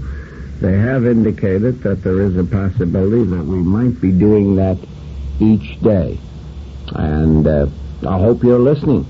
[0.61, 4.79] they have indicated that there is a possibility that we might be doing that
[5.41, 6.19] each day.
[6.95, 7.67] And uh,
[8.07, 9.07] I hope you're listening.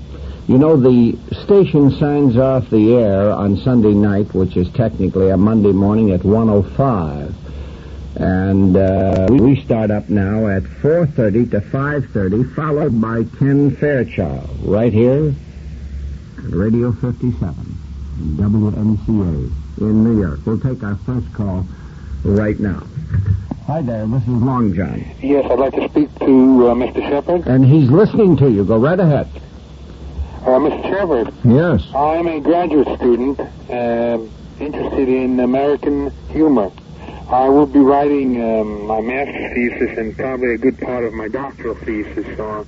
[0.47, 5.37] You know, the station signs off the air on Sunday night, which is technically a
[5.37, 7.35] Monday morning at 105.
[8.15, 14.91] And uh, we start up now at 4.30 to 5.30, followed by Ken Fairchild, right
[14.91, 15.33] here
[16.37, 17.78] at Radio 57,
[18.19, 20.39] WMCA in New York.
[20.45, 21.65] We'll take our first call
[22.23, 22.83] right now.
[23.67, 25.05] Hi there, this is Long John.
[25.21, 27.07] Yes, I'd like to speak to uh, Mr.
[27.07, 27.47] Shepherd.
[27.47, 28.63] And he's listening to you.
[28.65, 29.29] Go right ahead.
[30.41, 30.81] Uh, Mr.
[30.89, 31.85] Shepherd, Yes.
[31.95, 34.19] I'm a graduate student uh,
[34.59, 36.71] interested in American humor.
[37.29, 41.27] I will be writing um, my master's thesis and probably a good part of my
[41.27, 42.67] doctoral thesis on,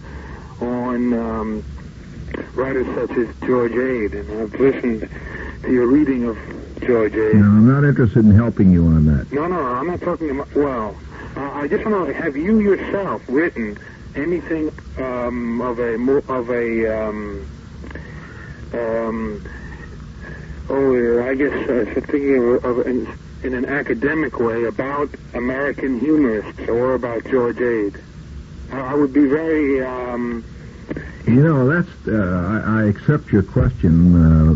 [0.62, 1.64] on um,
[2.56, 4.14] writers such as George Ade.
[4.14, 5.10] And I've listened
[5.64, 6.38] to your reading of
[6.82, 7.36] George Ade.
[7.36, 9.32] No, I'm not interested in helping you on that.
[9.32, 10.54] No, no, I'm not talking about.
[10.56, 10.96] Well,
[11.36, 13.78] uh, I just want to have you yourself written
[14.16, 15.94] anything um, of a
[16.28, 17.50] of a um,
[18.74, 19.50] um,
[20.70, 23.08] oh, I guess uh, thinking of, of in,
[23.44, 28.02] in an academic way about American humorists or about George Ade.
[28.72, 29.84] I, I would be very.
[29.84, 30.44] Um,
[31.26, 32.12] You know, that's, uh,
[32.66, 34.56] I, I accept your question, uh,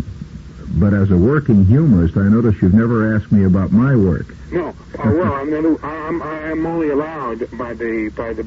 [0.80, 4.28] but as a working humorist, I notice you've never asked me about my work.
[4.52, 4.74] No, uh,
[5.04, 8.44] well, I'm, not, I'm I'm only allowed by the by the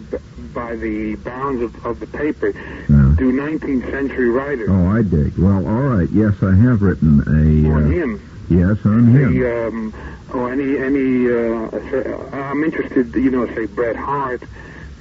[0.54, 5.36] by the bounds of, of the paper to 19th century writers Oh, I dig.
[5.38, 6.08] Well, all right.
[6.10, 7.70] Yes, I have written a.
[7.70, 8.20] on Uh, him.
[8.48, 9.38] yes, on him.
[9.38, 9.94] The um,
[10.34, 14.44] oh any any uh, I'm interested, you know, say Bret Harte.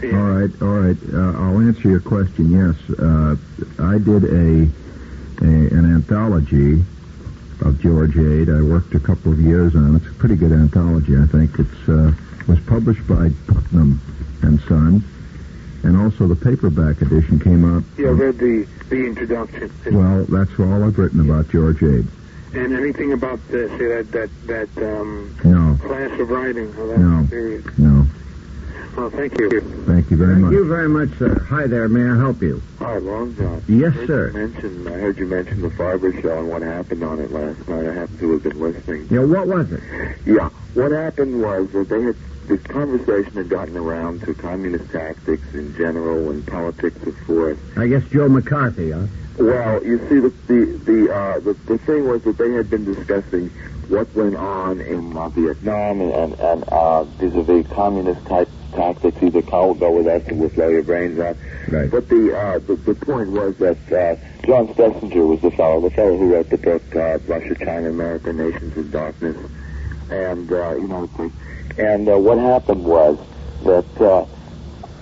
[0.04, 0.98] All right, all right.
[1.12, 2.52] Uh, I'll answer your question.
[2.52, 3.36] Yes, uh,
[3.80, 4.70] I did a,
[5.42, 6.84] a an anthology
[7.62, 8.50] of George Ade.
[8.50, 10.04] I worked a couple of years on it.
[10.04, 11.58] It's a pretty good anthology, I think.
[11.58, 12.12] It's uh,
[12.48, 14.00] was published by Putnam
[14.44, 15.04] and Son,
[15.84, 17.84] and also the paperback edition came out.
[17.98, 19.72] Yeah, I read the the introduction.
[19.92, 22.08] Well, that's all I've written about George Ade.
[22.54, 24.30] And anything about the, say that that
[24.76, 26.72] that um, No, class of writing?
[26.78, 27.28] Oh, No.
[27.28, 27.66] serious.
[27.80, 28.06] no.
[28.98, 29.62] Well, thank you.
[29.86, 30.54] Thank you very Thank much.
[30.54, 31.38] you very much, sir.
[31.50, 31.88] Hi there.
[31.88, 32.64] May I help you?
[32.80, 33.64] Hi, Long John.
[33.68, 34.28] Yes, I sir.
[34.30, 37.68] You mention, I heard you mention the Farber show and what happened on it last
[37.68, 37.86] night.
[37.88, 39.08] I happened to have been listening.
[39.12, 39.84] Yeah, what was it?
[40.26, 42.16] Yeah, what happened was that they had
[42.48, 47.60] this conversation had gotten around to communist tactics in general and politics of force.
[47.76, 49.06] I guess Joe McCarthy, huh?
[49.38, 52.84] Well, you see, the the the uh, the, the thing was that they had been
[52.86, 53.50] discussing
[53.90, 59.22] what went on in uh, Vietnam and and, and uh, vis-a-vis communist type tactics.
[59.22, 61.36] Either go go with us or we'll blow your brains out.
[61.70, 61.90] Right.
[61.90, 64.16] But the, uh, the the point was that uh,
[64.46, 68.32] John Schlesinger was the fellow, the fellow who wrote the book uh, Russia, China, America,
[68.32, 69.38] Nations in Darkness,
[70.10, 71.10] and uh, you know,
[71.78, 73.18] and uh, what happened was
[73.64, 74.26] that uh,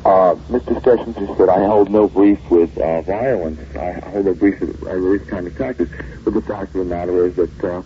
[0.05, 0.81] uh, Mr.
[0.83, 3.59] Schlesinger said, "I hold no brief with uh, violence.
[3.75, 5.91] I hold no brief with uh, these kind of tactics."
[6.23, 7.81] But the fact of the matter is that uh,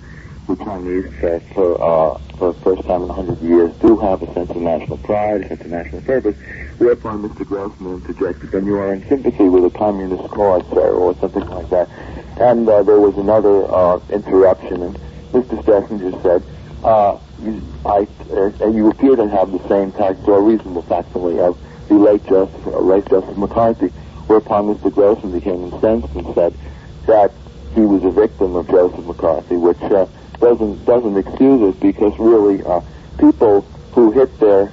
[0.56, 4.22] the Chinese, uh, for uh, for the first time in a hundred years, do have
[4.22, 6.36] a sense of national pride, a sense of national purpose.
[6.78, 7.46] Whereupon Mr.
[7.46, 11.70] Grossman interjected, "Then you are in sympathy with a communist cause, sir," or something like
[11.70, 11.90] that.
[12.40, 15.00] And uh, there was another uh, interruption, and
[15.34, 15.64] Mr.
[15.64, 16.44] Schlesinger said,
[16.84, 21.58] uh, you, I, uh, "You appear to have the same tact or reasonable facsimile of
[21.88, 23.92] the late Justice, uh, late Justice McCarthy."
[24.30, 24.94] whereupon Mr.
[24.94, 26.54] Grossman became incensed and said
[27.08, 27.32] that
[27.74, 30.06] he was a victim of Joseph McCarthy, which uh,
[30.40, 32.82] doesn't doesn't excuse it because really uh,
[33.20, 33.62] people
[33.94, 34.68] who hit their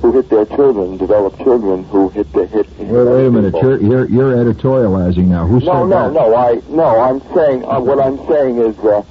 [0.00, 2.66] who hit their children develop children who hit the hit.
[2.74, 3.54] hit Wait, wait a minute.
[3.62, 5.46] You're, you're, you're editorializing now.
[5.46, 6.12] Who No, said no, that?
[6.12, 6.34] no.
[6.34, 7.00] I no.
[7.00, 9.02] I'm saying uh, what I'm saying is uh,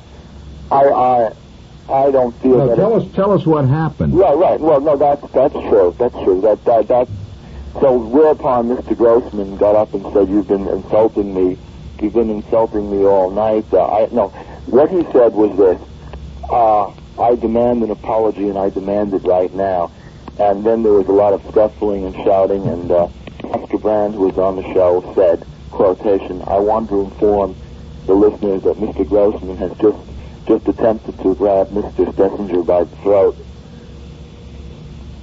[0.69, 1.31] I I
[1.89, 2.75] I don't feel No, that.
[2.75, 4.17] tell it- us, tell us what happened.
[4.17, 4.59] Right, right.
[4.59, 5.95] Well, no, that's that's true.
[5.97, 6.41] That's true.
[6.41, 7.07] That that that.
[7.79, 8.97] So whereupon Mr.
[8.97, 11.57] Grossman got up and said, "You've been insulting me.
[12.01, 14.27] You've been insulting me all night." Uh, I no.
[14.65, 15.79] What he said was this:
[16.51, 19.91] uh, "I demand an apology, and I demand it right now."
[20.39, 23.07] And then there was a lot of scuffling and shouting, and uh,
[23.43, 27.55] Oscar Brand, who was on the show, said, "Quotation: I want to inform
[28.05, 29.07] the listeners that Mr.
[29.07, 29.97] Grossman has just
[30.47, 32.13] just attempted to grab Mr.
[32.15, 33.35] Schlesinger by the throat."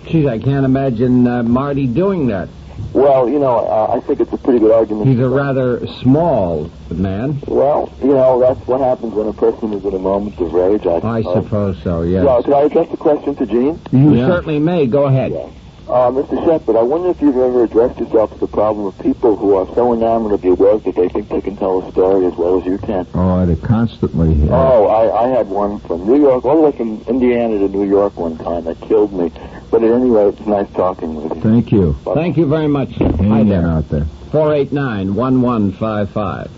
[0.06, 2.48] Geez, I can't imagine uh, Marty doing that.
[2.92, 5.08] Well, you know, uh, I think it's a pretty good argument.
[5.08, 7.40] He's a rather small man.
[7.46, 10.86] Well, you know, that's what happens when a person is in a moment of rage.
[10.86, 11.44] I, I suppose.
[11.44, 12.24] suppose so, yes.
[12.24, 13.80] Well, could I address the question to Jean?
[13.92, 14.26] You Yeah.
[14.26, 14.86] certainly may.
[14.86, 15.32] Go ahead.
[15.32, 15.48] Yeah.
[15.88, 16.36] Uh, Mr.
[16.44, 19.64] Shepherd, I wonder if you've ever addressed yourself to the problem of people who are
[19.74, 22.58] so enamored of your work that they think they can tell a story as well
[22.60, 23.06] as you can.
[23.14, 24.50] Oh, I constantly.
[24.50, 27.68] Uh, Oh, I, I had one from New York, all the way from Indiana to
[27.68, 29.32] New York one time that killed me.
[29.70, 31.40] But at any rate, it's nice talking with you.
[31.40, 31.94] Thank you.
[32.14, 32.90] Thank you very much.
[32.96, 33.66] Hang in there.
[33.66, 34.04] out there.
[34.32, 36.50] 489-1155.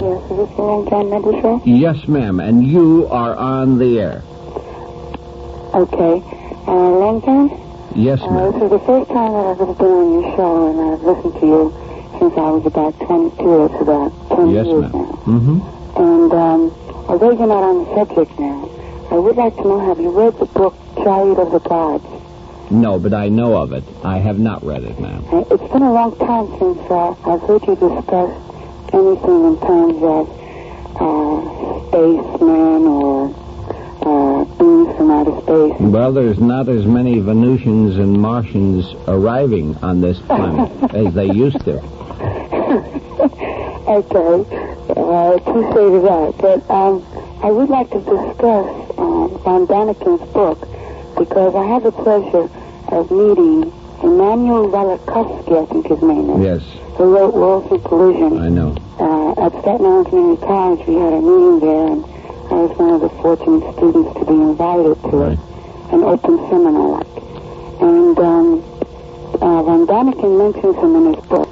[0.00, 1.62] Yes, is this the Long John Medley show?
[1.64, 4.22] Yes, ma'am, and you are on the air.
[5.74, 6.22] Okay.
[6.66, 7.50] Uh, Long John,
[7.96, 8.52] Yes, uh, ma'am.
[8.52, 11.34] this is the first time that I've ever been on your show, and I've listened
[11.40, 11.62] to you
[12.20, 13.64] since I was about 22.
[13.66, 14.92] It's about 10 Yes, years ma'am.
[14.92, 15.22] now.
[15.24, 15.58] Mm-hmm.
[15.96, 16.60] And um,
[17.08, 18.68] although you're not on the subject now,
[19.10, 22.04] I would like to know, have you read the book Chariot of the Gods?
[22.70, 23.84] No, but I know of it.
[24.04, 25.24] I have not read it, ma'am.
[25.32, 28.30] Uh, It's been a long time since uh, I've heard you discuss
[28.92, 30.28] anything in terms of
[31.00, 33.30] uh, spacemen or
[34.06, 35.80] uh, beings from outer space.
[35.80, 41.60] Well, there's not as many Venusians and Martians arriving on this planet as they used
[41.64, 41.82] to.
[43.86, 44.18] Okay,
[44.96, 46.34] uh, I appreciate that.
[46.40, 47.06] But um,
[47.40, 48.66] I would like to discuss
[48.98, 50.58] um, Von Daniken's book
[51.16, 52.50] because I had the pleasure
[52.88, 58.38] of meeting Immanuel Velikovsky, I think his name is, Yes, who wrote Worlds in Collision.
[58.38, 58.74] I know.
[58.98, 62.04] Uh, at Staten Island Community College, we had a meeting there, and
[62.50, 65.38] I was one of the fortunate students to be invited to Right.
[65.92, 67.02] an open seminar.
[67.80, 68.62] And um,
[69.34, 71.48] uh, Von Daniken mentions him in his book,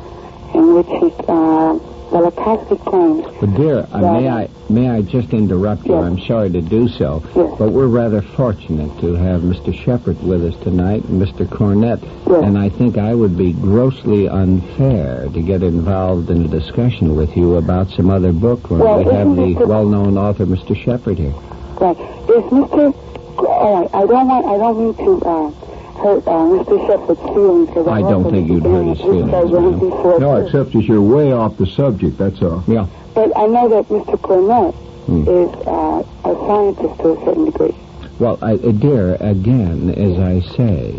[0.55, 1.79] in which he, uh,
[2.10, 5.94] Velikovsky claims But dear, uh, may I may I just interrupt you?
[5.94, 6.04] Yes.
[6.04, 7.54] I'm sorry to do so, Yes.
[7.58, 9.74] but we're rather fortunate to have Mr.
[9.74, 11.46] Shepherd with us tonight and Mr.
[11.46, 12.42] Cornett, Yes.
[12.44, 17.36] and I think I would be grossly unfair to get involved in a discussion with
[17.36, 20.76] you about some other book when Well, we have the the- well-known author Mr.
[20.76, 21.34] Shepherd here.
[21.80, 21.96] Right.
[21.98, 22.94] Is Mr.
[23.38, 23.90] All right.
[23.92, 24.46] I don't want.
[24.46, 25.50] I don't mean to uh,
[26.04, 26.86] hurt uh, Mr.
[26.86, 27.68] Shepherd's feelings.
[27.68, 29.78] Because I don't think you'd hurt his feelings, ma'am.
[29.80, 30.46] Before No, too.
[30.46, 32.62] except as you're way off the subject, that's all.
[32.66, 32.86] Yeah.
[33.14, 34.18] But I know that Mr.
[34.20, 34.74] Cornett
[35.06, 35.22] Hmm.
[35.28, 37.74] is uh, a scientist to a certain degree.
[38.18, 40.94] Well, I, uh, dear, again, as I say,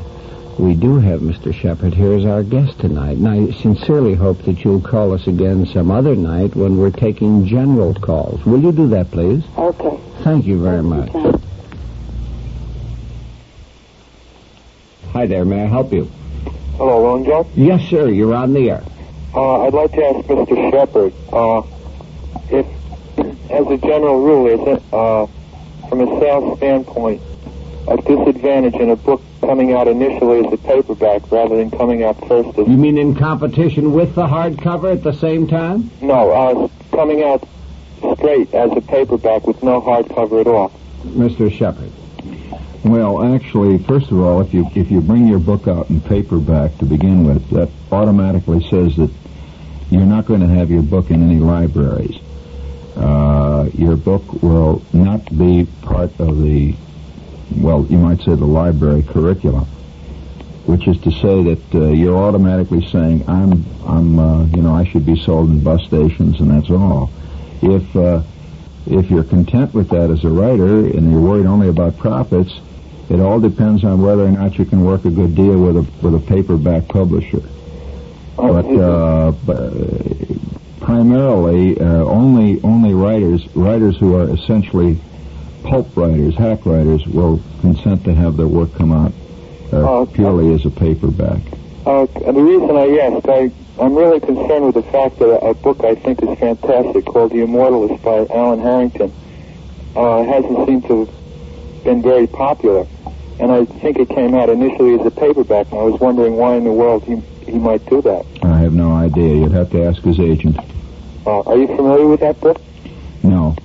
[0.59, 1.51] we do have Mr.
[1.53, 5.65] Shepherd here as our guest tonight, and I sincerely hope that you'll call us again
[5.65, 8.45] some other night when we're taking general calls.
[8.45, 9.43] Will you do that, please?
[9.57, 9.97] Okay.
[10.23, 11.11] Thank you very much.
[11.11, 11.41] John.
[15.15, 16.11] Hi there, may I help you?
[16.75, 17.47] Hello, Long John.
[17.55, 18.83] Yes, sir, you're on the air.
[19.33, 20.71] Uh, I'd like to ask Mr.
[20.71, 21.61] Shepherd uh,
[22.51, 22.65] if,
[23.49, 25.25] as a general rule, is it, uh,
[25.87, 27.21] from a sales standpoint,
[27.87, 32.19] a disadvantage in a book coming out initially as a paperback rather than coming out
[32.27, 35.91] first as You mean in competition with the hardcover at the same time?
[36.01, 37.47] no, uh, coming out
[38.17, 40.73] straight as a paperback with no hardcover at all.
[41.05, 41.49] Mr.
[41.49, 41.93] Shepherd.
[42.85, 46.77] Well, actually, first of all, if you if you bring your book out in paperback
[46.77, 49.09] to begin with, that automatically says that
[49.89, 52.15] you're not going to have your book in any libraries.
[52.95, 56.75] Uh, your book will not be part of the,
[57.57, 59.65] well, you might say the library curriculum,
[60.67, 64.85] which is to say that uh, you're automatically saying I'm I'm uh, you know I
[64.85, 67.11] should be sold in bus stations and that's all.
[67.63, 68.21] If uh,
[68.85, 72.53] if you're content with that as a writer and you're worried only about profits,
[73.09, 75.81] it all depends on whether or not you can work a good deal with a
[76.01, 77.41] with a paperback publisher.
[78.35, 79.73] But, uh, but
[80.81, 84.99] primarily, uh, only only writers writers who are essentially
[85.63, 89.13] pulp writers, hack writers, will consent to have their work come out
[89.71, 91.41] uh, Oh, purely as a paperback.
[91.85, 95.53] Uh, the reason I asked, I I'm really concerned with the fact that a, a
[95.53, 99.13] book I think is fantastic called The Immortalist by Alan Harrington
[99.95, 102.87] uh, hasn't seemed to have been very popular.
[103.39, 106.55] And I think it came out initially as a paperback, and I was wondering why
[106.55, 107.15] in the world he,
[107.45, 108.25] he might do that.
[108.43, 109.35] I have no idea.
[109.35, 110.57] You'd have to ask his agent.
[111.25, 112.61] Uh, are you familiar with that book?
[113.23, 113.55] No.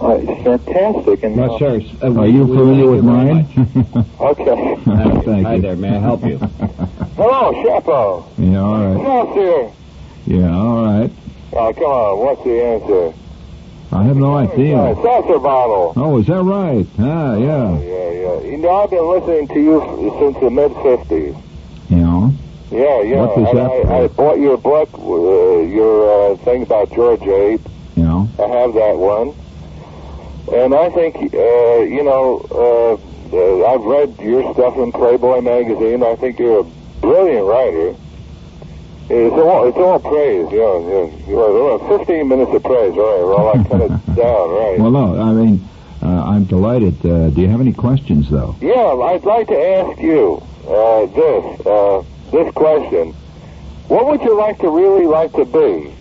[0.00, 1.22] Uh, it's fantastic.
[1.24, 3.48] And, Well, uh, sir, uh, Are you familiar thank with mine?
[3.94, 4.06] much.
[4.20, 4.76] Okay.
[5.24, 5.62] Thank Hi you.
[5.62, 6.38] there, may I help you?
[7.16, 8.24] Hello, Chapo.
[8.38, 9.28] Yeah, all right.
[9.28, 9.72] Answer.
[10.26, 11.10] Yeah, all right.
[11.52, 13.14] Uh, come on, what's the answer?
[13.92, 14.94] I have no idea.
[15.02, 15.92] seltzer bottle.
[15.96, 16.86] Oh, is that right?
[16.98, 17.78] Ah, yeah.
[17.78, 18.40] Yeah, yeah.
[18.40, 21.42] You know, I've been listening to you since the mid '50s.
[21.88, 22.34] You know?
[22.70, 23.20] Yeah, yeah.
[23.24, 24.04] What I, that I?
[24.04, 27.22] I bought your book, uh, your uh, thing about George.
[27.22, 27.58] You
[27.96, 28.28] know?
[28.38, 29.34] I have that one,
[30.52, 32.98] and I think uh, you know.
[33.00, 36.04] Uh, uh, I've read your stuff in Playboy magazine.
[36.04, 36.64] I think you're a
[37.00, 37.96] brilliant writer.
[39.08, 40.50] It's all it's all praise.
[40.50, 42.92] You know, you know, well, 15 minutes of praise.
[42.96, 44.50] All right, well, I cut it down.
[44.50, 44.78] Right.
[44.80, 45.68] Well, no, I mean,
[46.02, 46.94] uh, I'm delighted.
[47.06, 48.56] Uh, do you have any questions, though?
[48.60, 53.12] Yeah, I'd like to ask you uh, this uh, this question.
[53.88, 55.92] What would you like to really like to be?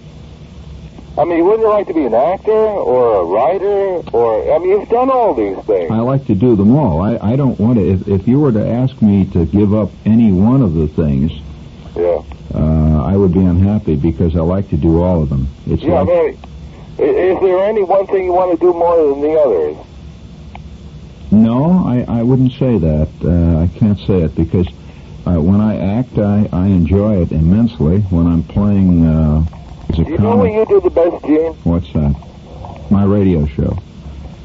[1.17, 4.51] I mean, wouldn't you like to be an actor or a writer or?
[4.53, 5.91] I mean, you've done all these things.
[5.91, 7.01] I like to do them all.
[7.01, 7.87] I, I don't want to.
[7.87, 11.31] If, if you were to ask me to give up any one of the things,
[11.95, 12.23] Yeah.
[12.55, 15.47] Uh, I would be unhappy because I like to do all of them.
[15.67, 16.01] It's Yeah.
[16.01, 16.37] Like
[16.99, 19.75] i- is there any one thing you want to do more than the others?
[21.31, 23.09] no, I, I wouldn't say that.
[23.23, 24.67] Uh, I can't say it because
[25.27, 27.99] uh, when I act, I, I enjoy it immensely.
[28.09, 29.43] When I'm playing uh,
[29.89, 31.53] as a Do you know what you do the best, Jean?
[31.65, 32.15] what's that?
[32.89, 33.77] My radio show.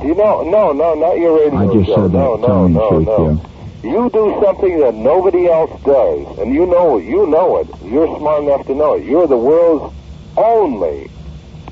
[0.00, 0.42] Do you know?
[0.42, 1.70] No, no, not your radio show.
[1.70, 1.94] I just show.
[1.96, 2.18] said that.
[2.18, 3.00] no, no, telling no,
[3.34, 3.49] no.
[3.82, 7.04] You do something that nobody else does, and you know it.
[7.04, 7.68] You know it.
[7.84, 9.04] You're smart enough to know it.
[9.04, 9.94] You're the world's
[10.36, 11.10] only,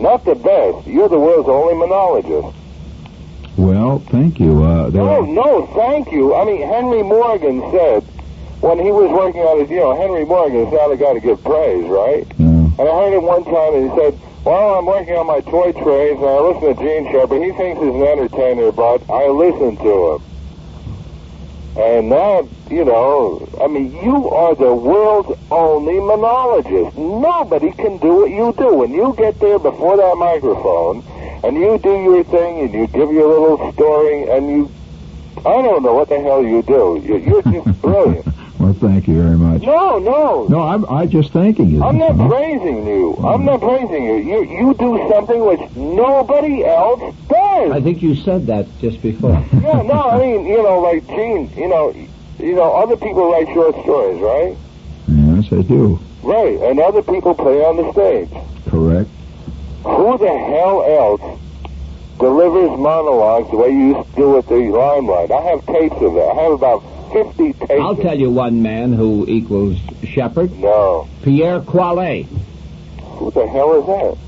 [0.00, 0.86] not the best.
[0.86, 2.56] You're the world's only monologist.
[3.58, 4.62] Well, thank you.
[4.64, 6.34] Uh, No, no, thank you.
[6.34, 8.04] I mean, Henry Morgan said
[8.60, 11.20] when he was working on his, you know, Henry Morgan is not a guy to
[11.20, 12.26] give praise, right?
[12.38, 12.72] No.
[12.78, 15.72] And I heard him one time, and he said, "Well, I'm working on my toy
[15.72, 17.42] trays, and I listen to Jean Shepherd.
[17.42, 20.22] He thinks he's an entertainer, but I listen to him."
[21.78, 26.97] And now, you know, I mean, you are the world's only monologist.
[26.97, 28.75] Nobody can do what you do.
[28.75, 31.04] When you get there before that microphone,
[31.44, 34.73] and you do your thing, and you give your little story, and you,
[35.47, 37.00] I don't know what the hell you do.
[37.06, 38.26] You- You're just brilliant.
[38.58, 39.62] Well, thank you very much.
[39.62, 41.82] No, no, No, I'm I just thanking you.
[41.82, 42.28] I'm not Huh?
[42.28, 43.14] praising you.
[43.24, 44.16] I'm not praising you.
[44.16, 47.70] You you do something which nobody else does.
[47.70, 49.30] I think you said that just before.
[49.62, 51.94] yeah, no, I mean, you know, like Jean, you know,
[52.40, 54.56] you know, other people write short stories, right?
[55.06, 56.00] Yes, I do.
[56.24, 58.28] Right, and other people play on the stage.
[58.66, 59.08] Correct.
[59.84, 61.40] Who the hell else
[62.18, 65.30] delivers monologues the way you used to do with the Limelight?
[65.30, 66.28] I have tapes of that.
[66.36, 67.70] I have about 50 tapes.
[67.70, 71.08] I'll tell you one man who equals Shepherd, No.
[71.22, 72.26] Pierre Qualet.
[73.18, 74.18] Who the hell is that?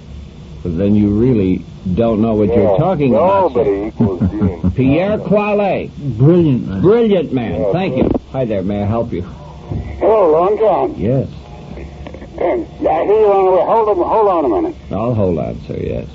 [0.62, 3.52] But then you really don't know what Yeah, you're talking about.
[3.54, 3.64] sir.
[3.64, 4.70] Nobody equals Jean.
[4.72, 5.90] Pierre Qualet.
[6.18, 6.80] Brilliant, man.
[6.82, 7.60] Brilliant man.
[7.60, 8.10] Yeah, Thank you.
[8.32, 8.62] Hi there.
[8.62, 9.22] May I help you?
[9.22, 10.94] Hello, Long John.
[10.98, 11.28] Yes.
[11.76, 13.64] I hear you on the way.
[13.66, 14.76] Hold on, hold on a minute.
[14.90, 15.76] I'll hold on, sir.
[15.76, 16.06] Yes.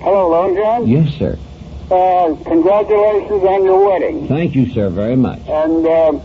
[0.00, 0.86] Hello, Long John.
[0.86, 1.38] Yes, sir.
[1.90, 4.28] Uh, congratulations on your wedding.
[4.28, 5.40] Thank you, sir, very much.
[5.48, 6.22] And um,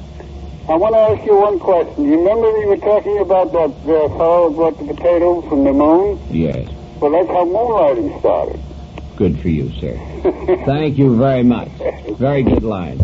[0.67, 2.03] I want to ask you one question.
[2.03, 5.72] You remember we were talking about that uh, fellow who brought the potatoes from the
[5.72, 6.20] moon?
[6.29, 6.70] Yes.
[7.00, 8.60] Well, that's how moonlighting started.
[9.15, 9.93] Good for you, sir.
[10.65, 11.70] Thank you very much.
[12.17, 12.98] Very good line.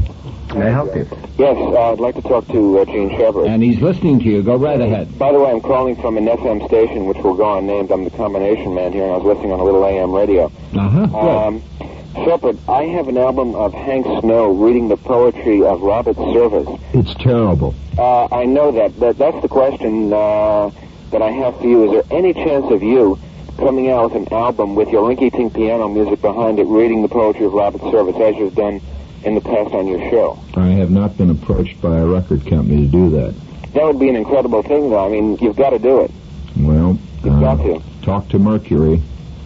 [0.54, 1.08] May I help you?
[1.38, 3.46] Yes, uh, I'd like to talk to uh, Jean Shepherd.
[3.46, 4.42] And he's listening to you.
[4.42, 5.18] Go right ahead.
[5.20, 7.92] By the way, I'm calling from an FM station which will go unnamed.
[7.92, 10.46] I'm the combination man here, and I was listening on a little AM radio.
[10.76, 11.06] Uh-huh.
[11.06, 11.99] Good.
[12.14, 16.68] Shepherd, I have an album of Hank Snow reading the poetry of Robert Service.
[16.94, 17.76] It's terrible.
[17.98, 19.00] Uh, I know that.
[19.00, 20.72] but that's the question uh,
[21.12, 21.86] that I have for you.
[21.86, 23.20] Is there any chance of you
[23.58, 27.46] coming out with an album with your rinky-tink piano music behind it, reading the poetry
[27.46, 28.82] of Robert Service, as you've done
[29.24, 30.40] in the past on your show?
[30.56, 33.36] I have not been approached by a record company to do that.
[33.74, 35.06] That would be an incredible thing, though.
[35.06, 36.12] I mean, you've got to do it.
[36.58, 37.84] Well, You've got uh, to.
[38.02, 39.02] talk to Mercury.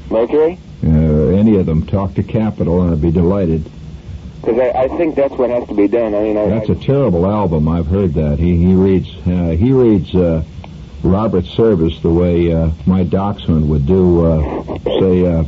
[0.09, 0.59] Mercury?
[0.83, 0.89] Uh,
[1.37, 1.85] any of them.
[1.85, 3.63] Talk to Capitol, and I'd be delighted.
[4.41, 6.13] Because I, I think that's what has to be done.
[6.13, 7.69] I mean, I, That's a terrible album.
[7.69, 8.39] I've heard that.
[8.39, 10.43] He he reads uh, he reads uh,
[11.01, 15.43] Robert Service the way uh, my dachshund would do, uh, say, uh,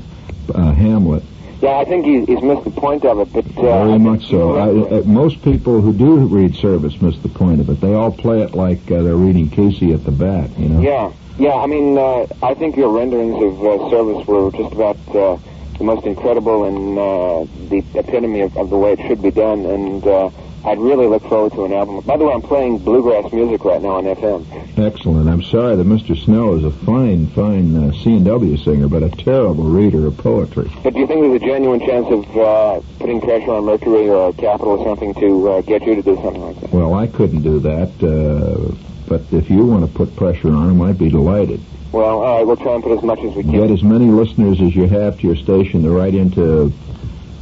[0.53, 1.23] uh, Hamlet.
[1.61, 3.33] yeah, I think he, he's missed the point of it.
[3.33, 4.55] But uh, Very much so.
[4.55, 7.81] I, uh, most people who do read Service miss the point of it.
[7.81, 10.57] They all play it like uh, they're reading Casey at the bat.
[10.57, 10.81] You know.
[10.81, 11.11] Yeah.
[11.37, 15.37] Yeah, I mean, uh, I think your renderings of uh, service were just about uh,
[15.77, 19.65] the most incredible and uh, the epitome of, of the way it should be done,
[19.65, 20.29] and uh,
[20.63, 21.99] I'd really look forward to an album.
[22.01, 24.79] By the way, I'm playing bluegrass music right now on FM.
[24.79, 25.29] Excellent.
[25.29, 26.17] I'm sorry that Mr.
[26.17, 30.71] Snow is a fine, fine uh, C&W singer, but a terrible reader of poetry.
[30.83, 34.33] But do you think there's a genuine chance of uh, putting pressure on Mercury or
[34.33, 36.71] Capitol or something to uh, get you to do something like that?
[36.71, 38.73] Well, I couldn't do that, uh,
[39.07, 41.61] but if you want to put pressure on him, I'd be delighted.
[41.91, 43.51] Well, all right, we'll try and put as much as we can.
[43.51, 46.73] Get as many listeners as you have to your station to write into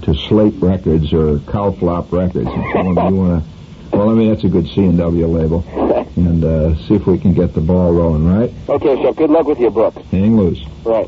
[0.03, 3.49] to Slate Records or Cowflop Records and tell them you want to.
[3.93, 5.63] Well, I mean that's a good C and W label,
[6.15, 8.27] and uh, see if we can get the ball rolling.
[8.27, 8.51] Right?
[8.67, 9.93] Okay, so good luck with your book.
[10.05, 10.65] Hang loose.
[10.83, 11.07] Right.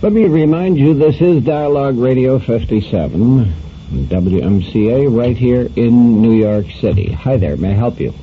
[0.00, 3.52] Let me remind you, this is Dialogue Radio 57,
[3.90, 7.12] WMCA, right here in New York City.
[7.12, 8.14] Hi there, may I help you?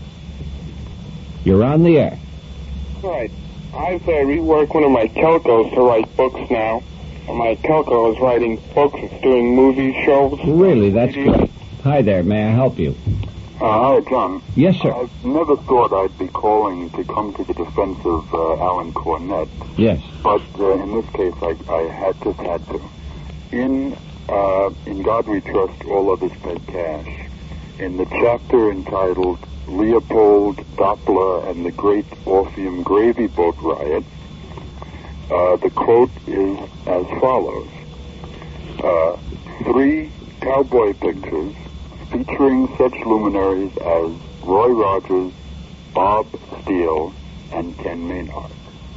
[1.43, 2.17] You're on the air.
[3.03, 3.31] All right.
[3.73, 6.83] I've uh, reworked one of my telcos to write books now.
[7.27, 10.39] My telco is writing books, it's doing movie shows.
[10.45, 11.49] Really, that's good.
[11.83, 12.95] Hi there, may I help you?
[13.59, 14.41] Uh, hi, John.
[14.55, 14.93] Yes, sir.
[14.93, 19.49] I've never thought I'd be calling to come to the defense of uh, Alan Cornett,
[19.77, 20.01] Yes.
[20.21, 22.81] but uh, in this case, I, I had just had to.
[23.51, 23.95] In
[24.29, 27.29] uh, In God We Trust, All Others Pay Cash,
[27.79, 34.03] in the chapter entitled Leopold Doppler and the Great Orpheum Gravy Boat Riot,
[35.31, 37.69] uh, the quote is as follows.
[38.83, 39.17] Uh,
[39.63, 41.55] three cowboy pictures
[42.11, 44.11] featuring such luminaries as
[44.43, 45.31] Roy Rogers,
[45.93, 46.27] Bob
[46.61, 47.13] Steele,
[47.51, 48.51] and Ken Maynard.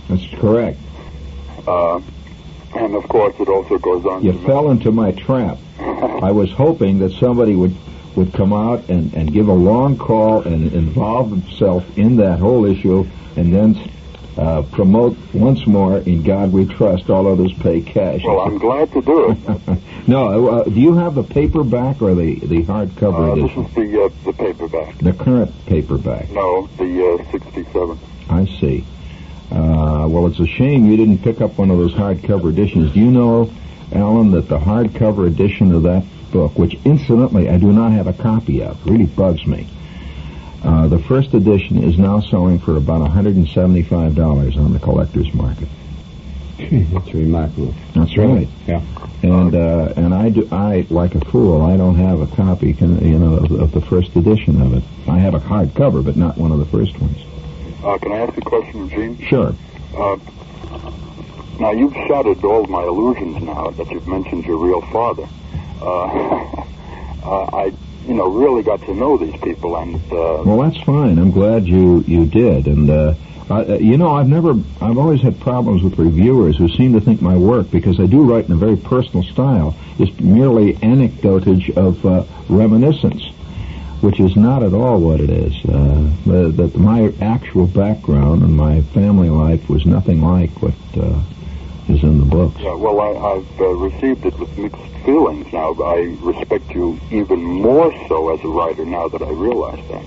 [0.09, 0.79] That's correct.
[1.67, 2.01] Uh,
[2.75, 5.59] and of course, it also goes on You fell into my trap.
[5.79, 7.75] I was hoping that somebody would
[8.17, 12.65] would come out and, and give a long call and involve himself in that whole
[12.65, 13.07] issue,
[13.37, 13.91] and then
[14.37, 18.23] uh, promote once more "In God We Trust." All others pay cash.
[18.25, 19.79] Well, I'm glad to do it.
[20.07, 24.05] no, uh, do you have the paperback or the the hardcover Uh, this is the
[24.05, 24.99] uh, the paperback.
[24.99, 26.31] The current paperback.
[26.31, 27.99] No, the uh, 67.
[28.29, 28.85] I see.
[29.51, 32.93] Uh, well, it's a shame you didn't pick up one of those hardcover editions.
[32.93, 33.51] Do you know,
[33.93, 36.05] Alan, that the hardcover edition of that
[36.37, 39.67] book, which incidentally I do not have a copy of, really bugs me.
[40.63, 45.69] Uh, the first edition is now selling for about $175 on the collector's market.
[46.59, 47.75] That's remarkable.
[47.95, 48.49] That's right.
[48.67, 48.83] Yeah.
[49.23, 51.63] And uh, and I do I like a fool.
[51.63, 54.85] I don't have a copy, can, you know, of, of the first edition of it.
[55.09, 57.19] I have a hardcover, but not one of the first ones.
[57.83, 59.19] Uh, can I ask a question, Jean?
[59.27, 59.55] Sure.
[59.97, 60.17] Uh,
[61.61, 65.27] now, you've shattered all my illusions now that you've mentioned your real father.
[65.81, 66.05] Uh,
[67.25, 67.73] uh, I,
[68.07, 71.19] you know, really got to know these people, and uh, Well, that's fine.
[71.19, 72.67] I'm glad you you did.
[72.67, 73.17] And
[73.49, 77.23] I, you know, I've never, I've always had problems with reviewers who seem to think
[77.23, 82.05] my work, because I do write in a very personal style, is merely anecdotage of
[82.05, 83.25] uh, reminiscence,
[84.01, 85.55] which is not at all what it is.
[85.65, 91.21] Uh, that my actual background and my family life was nothing like what uh,
[91.89, 92.61] is in the books.
[92.61, 95.75] yeah, well, I, I've uh, received it with mixed feelings now.
[95.75, 100.05] I respect you even more so as a writer now that I realize that.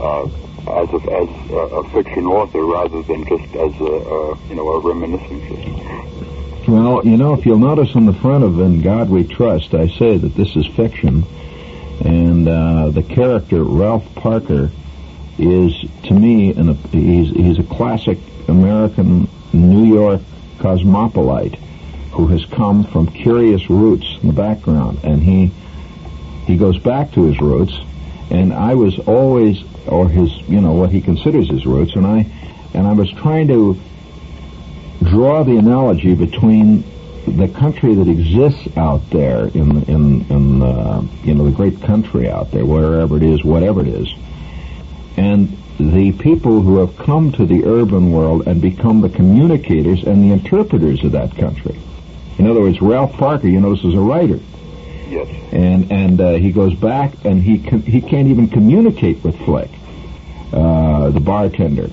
[0.00, 0.28] Uh,
[0.68, 4.68] as a, as a, a fiction author rather than just as a, a you know
[4.68, 6.68] a reminiscence.
[6.68, 9.88] Well, you know, if you'll notice on the front of In God We Trust, I
[9.88, 11.24] say that this is fiction,
[12.04, 14.70] and uh, the character Ralph Parker
[15.38, 20.20] is, to me, an, he's he's a classic American New York
[20.60, 21.56] cosmopolite
[22.12, 25.50] who has come from curious roots in the background, and he
[26.46, 27.78] he goes back to his roots,
[28.30, 32.26] and I was always, or his, you know, what he considers his roots, and I
[32.74, 33.78] and I was trying to
[35.02, 36.84] draw the analogy between
[37.26, 42.28] the country that exists out there in in in uh, you know the great country
[42.28, 44.12] out there, wherever it is, whatever it is,
[45.16, 50.22] and the people who have come to the urban world and become the communicators and
[50.22, 51.78] the interpreters of that country.
[52.38, 54.38] In other words, Ralph Parker, you notice, is a writer,
[55.08, 55.28] Yes.
[55.52, 59.70] and and uh, he goes back and he com- he can't even communicate with Flick,
[60.52, 61.90] uh, the bartender.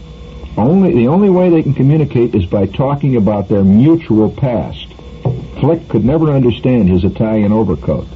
[0.58, 4.86] Only the only way they can communicate is by talking about their mutual past.
[5.60, 8.08] Flick could never understand his Italian overcoat,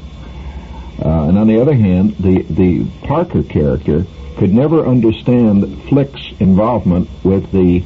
[1.04, 4.06] uh, and on the other hand, the the Parker character
[4.38, 7.80] could never understand Flick's involvement with the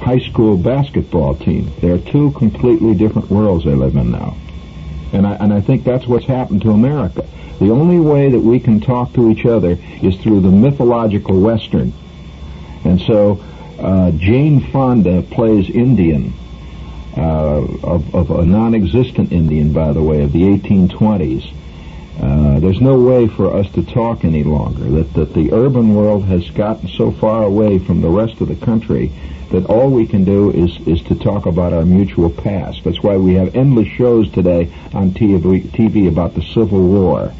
[0.00, 1.70] high school basketball team.
[1.80, 4.36] They're two completely different worlds they live in now.
[5.12, 7.26] And I, and I think that's what's happened to America.
[7.58, 11.92] The only way that we can talk to each other is through the mythological Western.
[12.84, 13.42] And so
[13.80, 16.32] uh, Jane Fonda plays Indian,
[17.16, 21.52] uh, of, of a non-existent Indian, by the way, of the 1820s.
[22.20, 24.84] Uh, there's no way for us to talk any longer.
[24.84, 28.56] That, that the urban world has gotten so far away from the rest of the
[28.56, 29.12] country
[29.50, 32.84] that all we can do is, is to talk about our mutual past.
[32.84, 37.32] That's why we have endless shows today on TV, TV about the Civil War,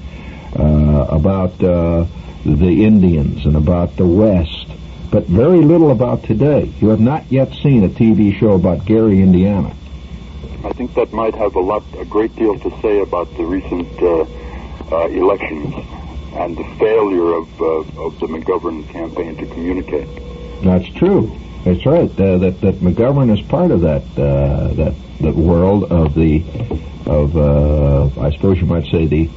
[0.59, 2.07] uh, about uh,
[2.45, 4.69] the Indians, and about the West,
[5.11, 6.73] but very little about today.
[6.81, 9.75] You have not yet seen a TV show about Gary, Indiana.
[10.65, 14.03] I think that might have a lot, a great deal to say about the recent
[14.93, 15.75] uh, elections
[16.35, 20.09] and the failure of uh, of the McGovern campaign to communicate.
[20.63, 21.37] That's true.
[21.65, 22.11] That's right.
[22.21, 26.45] Uh, that that McGovern is part of that uh, that that world of the
[27.07, 29.29] of uh, I suppose you might say the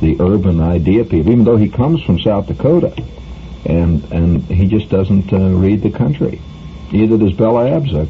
[0.00, 1.32] the urban idea people.
[1.32, 2.92] Even though he comes from South Dakota,
[3.64, 6.40] and and he just doesn't uh, read the country.
[6.92, 8.08] Neither does Bella Abzug.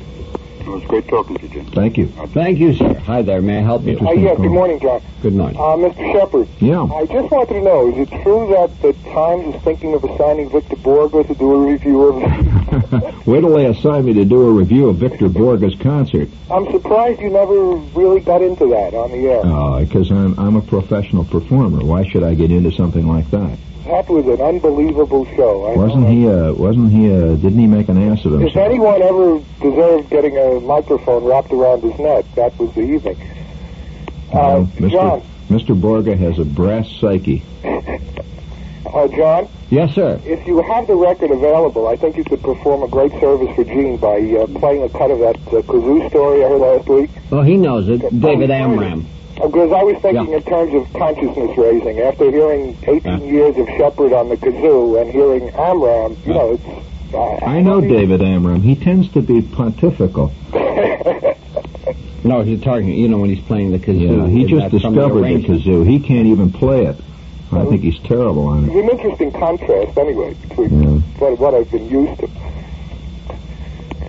[0.60, 1.66] It was great talking to you, Jim.
[1.66, 2.06] Thank you.
[2.08, 2.94] Thank you, sir.
[3.00, 3.40] Hi there.
[3.40, 3.98] May I help you?
[3.98, 5.00] Uh, yeah, good morning, John.
[5.22, 5.56] Good morning.
[5.56, 6.12] Uh, Mr.
[6.12, 6.82] Shepherd, Yeah.
[6.84, 10.50] I just wanted to know, is it true that the Times is thinking of assigning
[10.50, 14.50] Victor Borge to do a review of Wait till they assign me to do a
[14.52, 16.28] review of Victor Borge's concert.
[16.50, 19.40] I'm surprised you never really got into that on the air.
[19.44, 21.84] Oh, because I'm I'm a professional performer.
[21.84, 23.58] Why should I get into something like that?
[23.86, 25.64] That was an unbelievable show.
[25.66, 26.28] I Wasn't he?
[26.28, 27.10] Uh, wasn't he?
[27.12, 28.50] Uh, didn't he make an ass of himself?
[28.50, 33.16] If anyone ever deserved getting a microphone wrapped around his neck, that was the evening.
[34.32, 34.90] Uh, No, Mr.
[34.90, 35.80] John, Mr.
[35.80, 37.42] Borge has a brass psyche.
[37.64, 40.20] uh, John, Yes, sir.
[40.24, 43.64] if you have the record available, I think you could perform a great service for
[43.64, 47.10] Jean by uh, playing a cut of that uh, kazoo story I heard last week.
[47.30, 48.00] Well, he knows it.
[48.20, 49.06] David Amram.
[49.42, 50.36] Because I was thinking Yeah.
[50.36, 52.00] in terms of consciousness raising.
[52.00, 53.18] After hearing 18 Yeah.
[53.32, 56.64] years of Shepherd on the kazoo and hearing Amram, you know, it's.
[57.14, 58.62] Uh, I know David Amram.
[58.62, 60.32] He tends to be pontifical.
[62.22, 62.88] No, he's talking.
[62.88, 64.18] You know when he's playing the kazoo.
[64.18, 65.88] Yeah, he just That's the discovered the kazoo.
[65.88, 66.96] He can't even play it.
[67.50, 68.66] I think he's terrible on it.
[68.66, 70.88] It's an interesting contrast, anyway, between Yeah.
[71.18, 72.28] what, what I've been used to.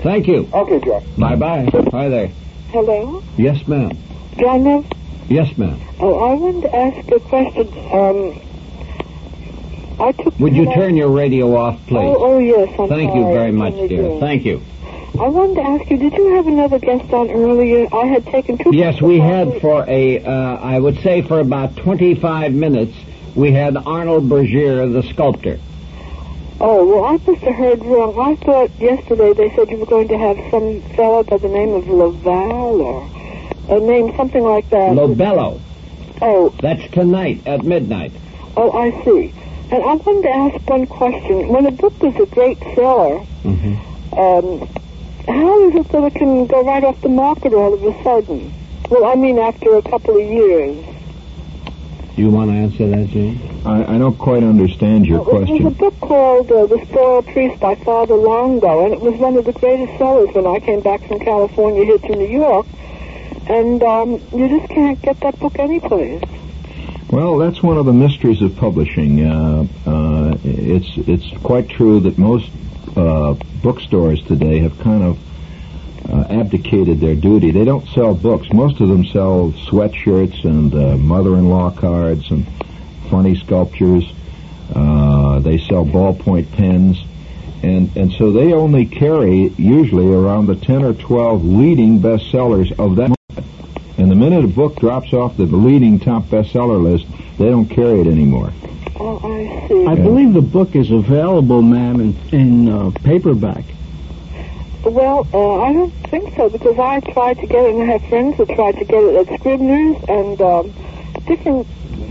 [0.03, 0.49] Thank you.
[0.53, 1.01] Okay, John.
[1.17, 1.69] Bye bye.
[1.93, 2.27] Hi there.
[2.71, 3.23] Hello?
[3.37, 3.91] Yes, ma'am.
[4.37, 4.85] John, Nev-
[5.31, 5.79] Yes, ma'am.
[6.01, 7.67] oh, I wanted to ask a question.
[7.93, 8.41] Um,
[9.97, 10.37] I took.
[10.39, 11.99] Would you turn your radio off, please?
[11.99, 12.77] Oh, oh yes.
[12.77, 14.09] I'm Thank you very much, dear.
[14.09, 14.19] do.
[14.19, 14.61] Thank you.
[15.17, 17.87] I wanted to ask you, did you have another guest on earlier?
[17.93, 18.75] I had taken two.
[18.75, 22.97] Yes, we had for a, uh, I would say for about 25 minutes,
[23.33, 25.59] we had Arnold Bergier, the sculptor.
[26.59, 28.19] Oh, well, I must have heard wrong.
[28.19, 31.69] I thought yesterday they said you were going to have some fellow by the name
[31.69, 33.20] of Laval or
[33.69, 34.91] a name something like that.
[34.93, 35.59] Lobello.
[36.21, 38.11] Oh, That's tonight at midnight.
[38.57, 39.33] oh, I see.
[39.71, 41.47] And I wanted to ask one question.
[41.47, 44.13] When a book is a great seller, Mm-hmm.
[44.13, 44.67] um,
[45.27, 48.53] how is it that it can go right off the market all of a sudden?
[48.89, 50.85] Well, I mean, after a couple of years.
[52.17, 53.39] You want to answer that, Jane?
[53.65, 57.25] I, I don't quite understand your Well, It was a book called uh, The Spoiled
[57.27, 60.81] Priest by Father Longo, and it was one of the greatest sellers when I came
[60.81, 62.65] back from California here to New York.
[63.51, 66.23] And um, you just can't get that book anyplace.
[67.11, 69.25] Well, that's one of the mysteries of publishing.
[69.25, 72.49] Uh, uh, it's it's quite true that most
[72.95, 75.19] uh, bookstores today have kind of
[76.09, 77.51] uh, abdicated their duty.
[77.51, 78.47] They don't sell books.
[78.53, 82.47] Most of them sell sweatshirts and uh, mother-in-law cards and
[83.09, 84.05] funny sculptures.
[84.73, 87.03] Uh, they sell ballpoint pens.
[87.63, 92.95] And, and so they only carry usually around the 10 or 12 leading bestsellers of
[92.95, 93.13] that.
[94.01, 97.05] And the minute a book drops off the leading top bestseller list,
[97.37, 98.51] they don't carry it anymore.
[98.99, 99.85] Oh, I see.
[99.85, 103.63] I believe the book is available, ma'am, in, in uh, paperback.
[104.83, 108.09] Well, uh, I don't think so because I tried to get it, and I have
[108.09, 110.73] friends who tried to get it at Scribner's and um,
[111.27, 111.67] different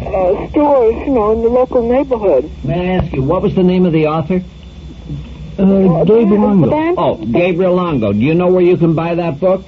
[0.07, 2.49] uh, stores, you know, in the local neighborhood.
[2.63, 4.45] May I ask you, what was the name of the author?
[5.59, 6.95] Uh, Gabe Longo.
[6.97, 8.13] Oh, Gabriel Longo.
[8.13, 9.65] Do you know where you can buy that book?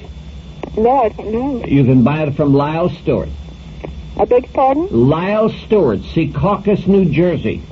[0.76, 1.64] No, I don't know.
[1.66, 3.28] You can buy it from Lyle Stuart.
[4.18, 4.88] I beg your pardon?
[4.90, 7.62] Lyle Stuart, Secaucus, New Jersey.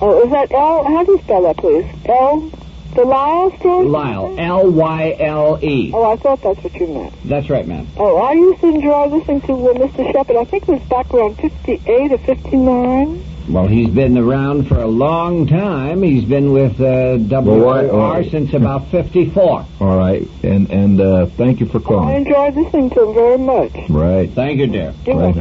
[0.00, 0.84] Oh, is that L?
[0.84, 1.86] How do you spell that, please?
[2.06, 2.50] L?
[2.94, 3.84] The Lyle Stuart?
[3.84, 5.92] Lyle, L-Y-L-E.
[5.94, 7.12] Oh, I thought that's what you meant.
[7.24, 7.86] That's right, ma'am.
[7.96, 10.10] Oh, I used to enjoy listening to uh, Mr.
[10.12, 10.36] Shepherd.
[10.36, 13.24] I think it was back around 58 or 59.
[13.50, 16.02] Well, he's been around for a long time.
[16.02, 18.28] He's been with uh, Well, why- WOR oh.
[18.30, 19.66] since about 54.
[19.80, 22.08] All right, and and uh, thank you for calling.
[22.08, 22.52] I calling.
[22.52, 23.72] enjoyed listening to him very much.
[23.88, 24.94] Right, Thank you, dear.
[25.06, 25.34] You're right.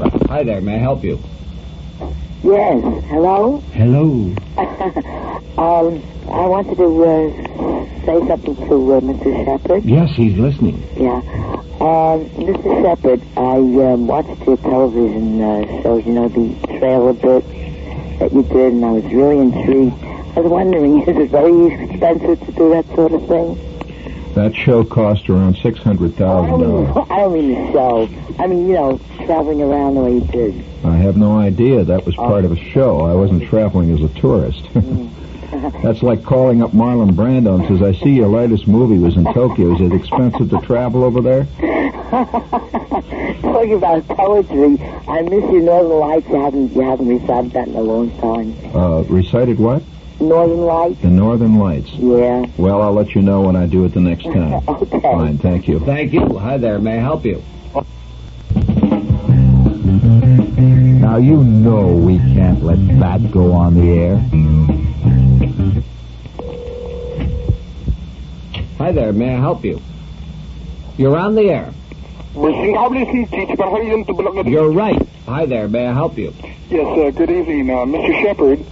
[0.00, 0.26] Bye-bye.
[0.28, 0.60] Hi there.
[0.60, 1.18] May I help you?
[2.44, 2.84] Yes.
[3.06, 3.58] Hello?
[3.72, 4.04] Hello.
[5.56, 9.44] um, I wanted to uh, say something to uh, Mr.
[9.46, 9.84] Shepherd.
[9.84, 10.76] Yes, he's listening.
[10.94, 11.22] Yeah.
[11.80, 12.82] Um, Mr.
[12.82, 17.48] Shepherd, I um, watched your television uh, shows, you know, the trailer bit
[18.18, 20.04] that you did, and I was really intrigued.
[20.36, 23.73] I was wondering, is it very expensive to do that sort of thing?
[24.34, 27.06] That show cost around six hundred I thousand dollars.
[27.10, 28.08] I don't mean the show.
[28.38, 30.64] I mean, you know, traveling around the way you did.
[30.84, 31.84] I have no idea.
[31.84, 33.00] That was part of a show.
[33.00, 34.68] I wasn't traveling as a tourist.
[35.82, 39.24] That's like calling up Marlon Brando and says, "I see your latest movie was in
[39.32, 39.74] Tokyo.
[39.74, 41.44] Is it expensive to travel over there?"
[43.40, 46.28] Talking about poetry, I miss your Northern Lights.
[46.28, 48.56] You haven't, you haven't recited that in a long time.
[48.74, 49.82] Uh, recited what?
[50.20, 51.00] Northern Lights?
[51.02, 51.90] The Northern Lights.
[51.94, 52.44] Yeah.
[52.56, 54.62] Well, I'll let you know when I do it the next time.
[54.68, 55.00] Okay.
[55.00, 55.80] Fine, thank you.
[55.80, 56.38] Thank you.
[56.38, 56.78] Hi there.
[56.78, 57.42] May I help you?
[61.00, 64.16] Now you know we can't let that go on the air.
[68.78, 69.12] Hi there.
[69.12, 69.80] May I help you?
[70.96, 71.72] You're on the air.
[74.46, 75.08] You're right.
[75.26, 75.68] Hi there.
[75.68, 76.34] May I help you?
[76.68, 78.22] Yes, uh, good evening, uh, Mr.
[78.22, 78.64] Shepherd.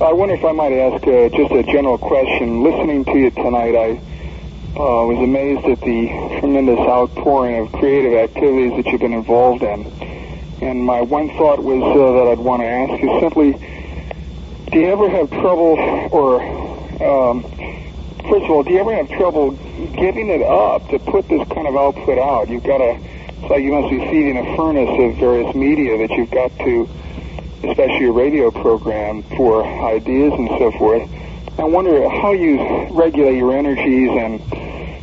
[0.00, 2.64] I wonder if I might ask uh, just a general question.
[2.64, 3.90] Listening to you tonight, I
[4.74, 6.08] uh, was amazed at the
[6.40, 9.86] tremendous outpouring of creative activities that you've been involved in.
[10.60, 13.52] And my one thought was uh, that I'd want to ask you simply,
[14.72, 15.78] do you ever have trouble,
[16.10, 16.42] or
[17.00, 17.44] um,
[18.28, 21.68] first of all, do you ever have trouble getting it up to put this kind
[21.68, 22.48] of output out?
[22.48, 26.10] You've got to, it's like you must be feeding a furnace of various media that
[26.16, 26.88] you've got to,
[27.70, 31.08] especially a radio program, for ideas and so forth.
[31.58, 34.40] I wonder how you regulate your energies and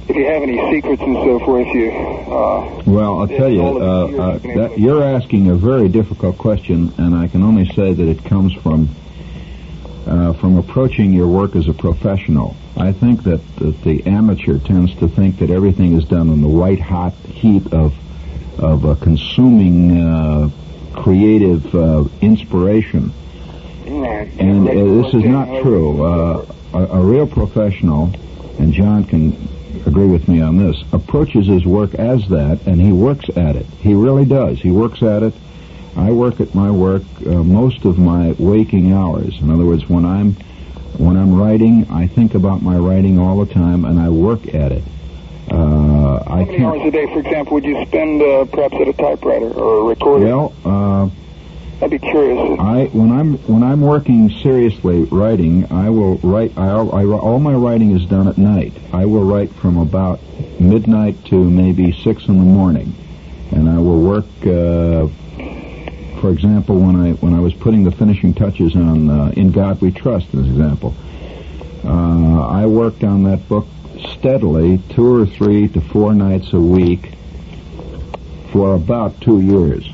[0.10, 1.68] if you have any secrets and so forth.
[1.68, 5.56] You, uh, Well, I'll tell you, uh, uh, you've been able that you're asking a
[5.56, 8.90] very difficult question, and I can only say that it comes from
[10.06, 12.56] uh, from approaching your work as a professional.
[12.76, 16.48] I think that, that the amateur tends to think that everything is done in the
[16.48, 17.94] white hot heat of
[18.58, 20.50] of uh, consuming uh,
[20.94, 23.14] creative uh, inspiration.
[24.40, 24.74] And uh,
[25.04, 26.04] this is not true.
[26.04, 28.12] Uh, a, a real professional,
[28.60, 29.36] and John can
[29.86, 33.66] agree with me on this, approaches his work as that, and he works at it.
[33.80, 34.60] He really does.
[34.60, 35.34] He works at it.
[35.96, 39.40] I work at my work uh, most of my waking hours.
[39.42, 40.36] In other words, when I'm
[40.98, 44.72] when I'm writing, I think about my writing all the time, and I work at
[44.72, 44.84] it.
[45.52, 48.88] Uh, I How many hours a day, for example, would you spend uh, perhaps at
[48.88, 50.26] a typewriter or a recorder?
[50.26, 51.10] Well, uh,
[51.84, 52.58] I'd be curious.
[52.60, 56.58] I when I'm when I'm working seriously writing, I will write.
[56.58, 58.74] I, I all my writing is done at night.
[58.94, 60.22] I will write from about
[60.60, 62.96] midnight to maybe six in the morning,
[63.52, 64.26] and I will work.
[64.46, 65.10] Uh,
[66.22, 69.82] for example, when I when I was putting the finishing touches on uh, "In God
[69.82, 70.96] We Trust," as an example,
[71.84, 73.68] uh, I worked on that book
[74.10, 77.14] steadily, two or three to four nights a week,
[78.52, 79.88] for about two years.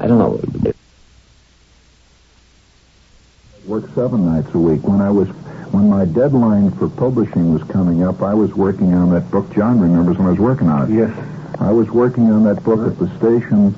[0.00, 0.72] I don't know.
[3.66, 4.82] worked seven nights a week.
[4.82, 5.28] When I was,
[5.72, 9.52] when my deadline for publishing was coming up, I was working on that book.
[9.54, 10.94] John remembers when I was working on it.
[10.94, 11.16] Yes.
[11.60, 13.74] I was working on that book at the station.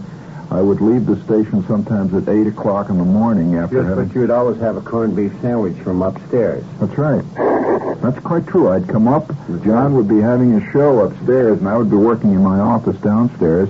[0.56, 4.06] I would leave the station sometimes at eight o'clock in the morning after Yes, having.
[4.06, 6.64] but you'd always have a corned beef sandwich from upstairs.
[6.80, 7.22] That's right.
[8.00, 8.70] That's quite true.
[8.70, 9.30] I'd come up.
[9.62, 12.96] John would be having a show upstairs, and I would be working in my office
[13.02, 13.68] downstairs.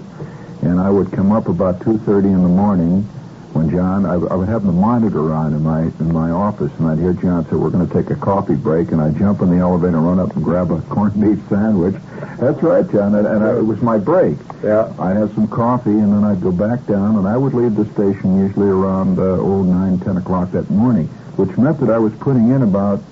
[0.62, 3.08] And I would come up about two thirty in the morning
[3.56, 4.04] when John.
[4.06, 7.12] I, I would have the monitor on in my in my office, and I'd hear
[7.12, 9.98] John say, "We're going to take a coffee break," and I'd jump in the elevator,
[9.98, 11.94] run up, and grab a corned beef sandwich.
[12.38, 13.14] That's right, John.
[13.14, 14.36] And, and I, it was my break.
[14.62, 14.92] Yeah.
[14.98, 17.86] I'd have some coffee, and then I'd go back down, and I would leave the
[17.92, 22.12] station usually around uh, oh nine, ten o'clock that morning, which meant that I was
[22.14, 23.02] putting in about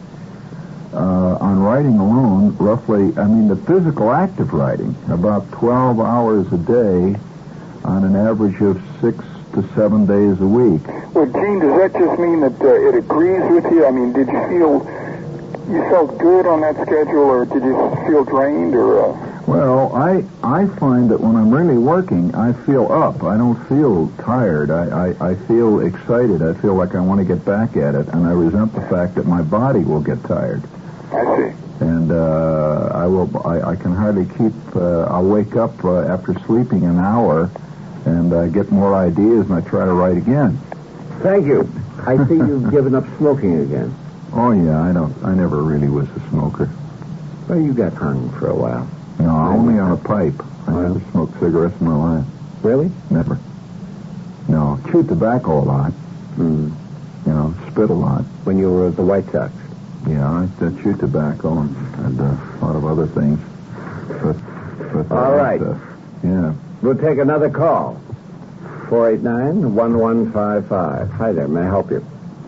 [0.92, 6.52] uh, on writing alone, roughly, I mean, the physical act of writing, about 12 hours
[6.52, 7.18] a day
[7.83, 9.18] on an average of six
[9.55, 10.83] to seven days a week.
[11.14, 13.87] Well, Jean, does that just mean that uh, it agrees with you?
[13.87, 15.05] I mean, did you feel
[15.71, 17.75] you felt good on that schedule, or did you
[18.07, 19.01] feel drained, or?
[19.14, 19.31] Uh...
[19.47, 23.23] Well, I I find that when I'm really working, I feel up.
[23.23, 24.71] I don't feel tired.
[24.71, 26.43] I, I, I feel excited.
[26.43, 29.14] I feel like I want to get back at it, and I resent the fact
[29.17, 30.62] that my body will get tired.
[31.12, 31.57] I see.
[31.81, 33.31] and uh, I will.
[33.47, 34.55] I, I can hardly keep.
[34.75, 37.51] Uh, I'll wake up uh, after sleeping an hour,
[38.07, 40.59] and uh, get more ideas, and I try to write again.
[41.23, 41.69] Thank you.
[42.07, 43.95] I see you've given up smoking again.
[44.33, 45.14] Oh yeah, I don't.
[45.25, 46.69] I never really was a smoker.
[47.49, 48.88] Well, you got hung for a while.
[49.19, 50.35] No, only on a pipe.
[50.67, 52.27] I never smoked cigarettes in my life.
[52.62, 52.90] Really?
[53.11, 53.38] Never.
[54.49, 55.93] No, chewed tobacco a lot.
[55.93, 56.73] Hmm.
[57.27, 58.23] You know, spit a lot.
[58.45, 59.53] When you were at the White Sox.
[60.07, 63.40] Yeah, I, I chewed tobacco and, and uh, a lot of other things.
[64.23, 64.37] But,
[64.93, 65.62] but All uh, right.
[65.62, 65.79] uh,
[66.23, 66.55] yeah.
[66.85, 67.99] We'll take another call.
[68.90, 71.11] 489-1155.
[71.12, 71.49] Hi there.
[71.49, 72.05] May I help you?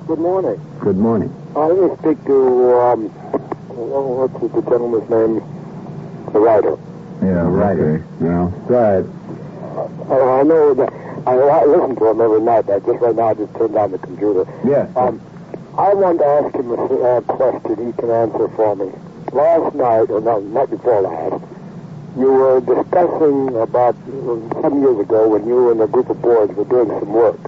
[0.07, 0.61] Good morning.
[0.81, 1.31] Good morning.
[1.57, 3.11] I want to speak to, um,
[3.70, 5.40] oh, what's the gentleman's name?
[6.35, 6.77] The writer.
[7.25, 7.79] Yeah, Right.
[7.81, 8.05] okay.
[8.20, 8.51] Yeah.
[8.68, 9.09] Go ahead.
[10.11, 10.92] Uh, I know that
[11.27, 12.68] I, I listen to him every night.
[12.68, 14.44] I just right now I just turned on the computer.
[14.68, 14.90] Yes.
[14.96, 15.18] Um,
[15.79, 18.92] I wanted to ask him a uh, question he can answer for me.
[19.33, 21.42] Last night, or no, night before last,
[22.16, 23.94] you were discussing about
[24.62, 27.38] some years ago when you and a group of boys were doing some work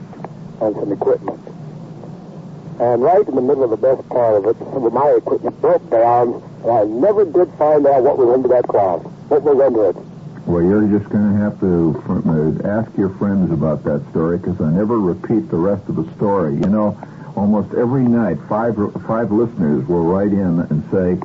[0.60, 1.40] on some equipment.
[2.78, 5.58] And right in the middle of the best part of it, some of my equipment
[5.60, 9.02] broke down, and I never did find out what was under that cloth.
[9.28, 9.96] What was under it?
[10.46, 14.60] Well, you're just going to have to uh, ask your friends about that story because
[14.60, 16.54] I never repeat the rest of the story.
[16.54, 16.96] You know,
[17.36, 18.76] almost every night, five
[19.06, 21.20] five listeners will write in and say,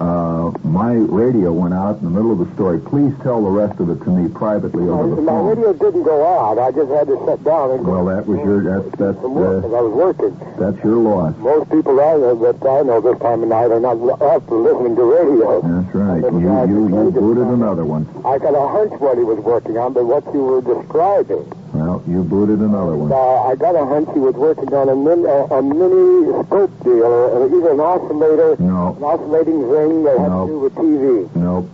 [0.00, 2.78] uh, "My radio went out in the middle of the story.
[2.78, 6.02] Please tell the rest of it to me privately over the my phone." radio didn't
[6.04, 6.58] go out.
[6.58, 9.80] I just had to sit down and Well, that was your that's that's uh, I
[9.82, 10.36] was working.
[10.58, 11.34] that's your loss.
[11.38, 14.94] Most people I know that I know this time of night are not up listening
[14.96, 15.60] to radio.
[15.62, 16.22] That's right.
[16.22, 18.06] You you you booted another one.
[18.24, 21.44] I got a hunch what he was working on, but what you were describing.
[21.88, 23.08] Well, you booted another one.
[23.10, 23.16] Uh,
[23.48, 27.08] I got a hunch he was working on a, min, a, a mini scope deal,
[27.08, 30.44] or either an oscillator, No, an oscillating ring that had No.
[30.44, 31.34] to do with TV.
[31.34, 31.64] nope.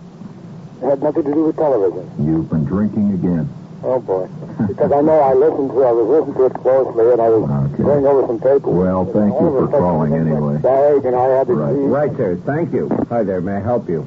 [0.82, 2.06] It had nothing to do with television.
[2.22, 3.50] You've been drinking again.
[3.82, 4.28] Oh boy.
[4.70, 7.50] because I know I listened to I was listening to it closely and I was
[7.74, 7.82] Okay.
[7.82, 8.70] going over some paper.
[8.70, 10.58] Well, thank you All of a for calling anyway.
[10.62, 11.74] Bag and I had to Right.
[11.74, 12.38] see- Right, sir.
[12.46, 12.86] Thank you.
[13.10, 13.40] Hi there.
[13.40, 14.06] May I help you?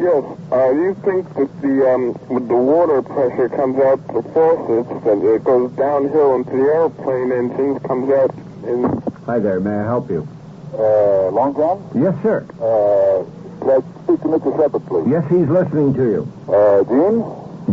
[0.00, 0.24] Yes.
[0.50, 4.88] Uh, do you think that the um, with the water pressure comes out the faucets
[5.06, 8.32] and it goes downhill into the airplane engines, comes out
[8.64, 8.84] in
[9.26, 9.60] Hi there.
[9.60, 10.26] May I help you?
[10.72, 11.84] Uh, Long John?
[11.94, 12.46] Yes, sir.
[12.56, 13.28] Uh,
[13.66, 14.56] let's speak to Mr.
[14.56, 15.06] Shepherd, please.
[15.10, 16.22] Yes, he's listening to you.
[16.48, 17.20] Uh, Jean?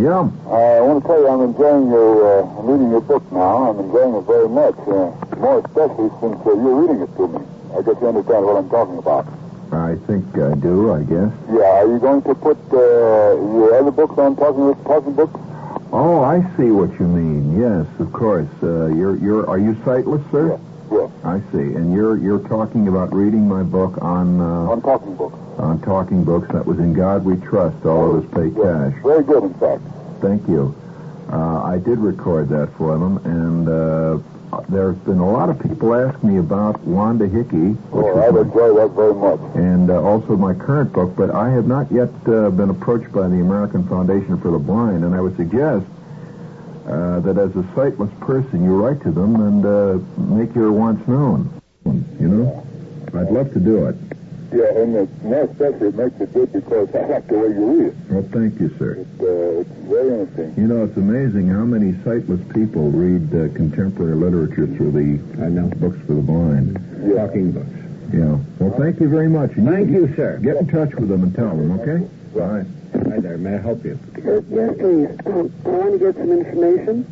[0.03, 0.27] Yeah.
[0.51, 3.71] I want to tell you I'm enjoying your, uh, reading your book now.
[3.71, 7.39] I'm enjoying it very much, uh, more especially since uh, you're reading it to me.
[7.71, 9.25] I guess you understand what I'm talking about.
[9.71, 10.93] I think I do.
[10.93, 11.31] I guess.
[11.51, 15.39] Yeah, are you going to put uh, your other books on talking talking books?
[15.91, 17.59] Oh, I see what you mean.
[17.59, 18.47] Yes, of course.
[18.61, 20.49] Uh, you're you're are you sightless, sir?
[20.51, 20.59] Yes.
[20.91, 21.09] yes.
[21.23, 21.73] I see.
[21.75, 25.37] And you're you're talking about reading my book on uh, On talking books.
[25.57, 26.47] on talking books.
[26.51, 27.85] That was in God We Trust.
[27.85, 28.93] All of us pay cash.
[29.03, 29.81] Very good, in fact.
[30.21, 30.75] Thank you.
[31.31, 34.17] Uh, I did record that for them, and uh,
[34.69, 38.73] there's been a lot of people ask me about Wanda Hickey, which Oh, I'd enjoy
[38.75, 39.39] that very much.
[39.55, 43.27] and uh, also my current book, but I have not yet uh, been approached by
[43.27, 45.85] the American Foundation for the Blind, and I would suggest
[46.87, 51.05] uh, that as a sightless person, you write to them and uh, make your wants
[51.07, 51.49] known.
[51.85, 52.67] You know,
[53.13, 53.95] I'd love to do it.
[54.51, 57.65] Yeah, and it, more especially it makes it good because I like the way you
[57.65, 57.95] read it.
[58.09, 58.93] Well, thank you, sir.
[58.95, 60.53] It, uh, it's very interesting.
[60.55, 65.49] You know, it's amazing how many sightless people read uh, contemporary literature through the I
[65.49, 65.67] know.
[65.67, 66.75] books for the blind.
[67.15, 67.67] Talking books.
[68.13, 68.37] Yeah.
[68.59, 69.51] Well, thank you very much.
[69.57, 70.39] And Thank you, sir.
[70.41, 72.07] Get in touch with them and tell them, okay?
[72.33, 72.63] Bye.
[73.09, 73.37] Hi there.
[73.37, 73.99] May I help you?
[74.23, 75.09] Yes, yes, please.
[75.27, 77.03] Um, I want to get some information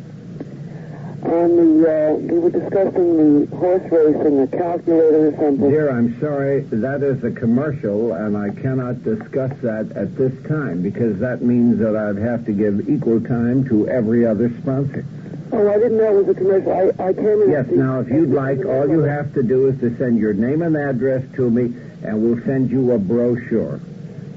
[1.26, 5.70] on the, uh, we were discussing the horse racing, the calculator or something.
[5.70, 6.60] Dear, I'm sorry.
[6.60, 11.78] That is a commercial, and I cannot discuss that at this time because that means
[11.78, 15.04] that I'd have to give equal time to every other sponsor.
[15.52, 16.72] Oh, I didn't know it was a commercial.
[16.72, 17.50] I, I came in.
[17.50, 20.62] Yes, now, if you'd like, all you have to do is to send your name
[20.62, 23.80] and address to me, and we'll send you a brochure.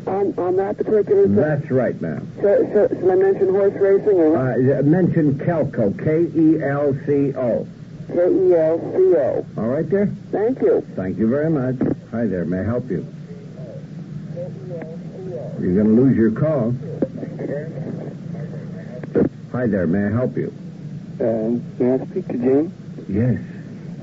[0.10, 1.36] On, on that particular thing.
[1.36, 2.28] That's right, ma'am.
[2.42, 7.68] So, so, should I mention horse racing or Uh, mention Kelco, E K-E-L-C-O.
[8.08, 9.46] K-E-L-C-O?
[9.58, 10.08] All right there?
[10.32, 10.82] Thank you.
[10.96, 11.76] Thank you very much.
[12.10, 12.44] Hi there.
[12.44, 13.06] May I help you?
[15.62, 16.74] You're going to lose your call.
[19.52, 19.86] Hi there.
[19.86, 20.52] May I help you?
[21.20, 22.74] Uh, may I speak to Jim?
[23.08, 23.40] Yes.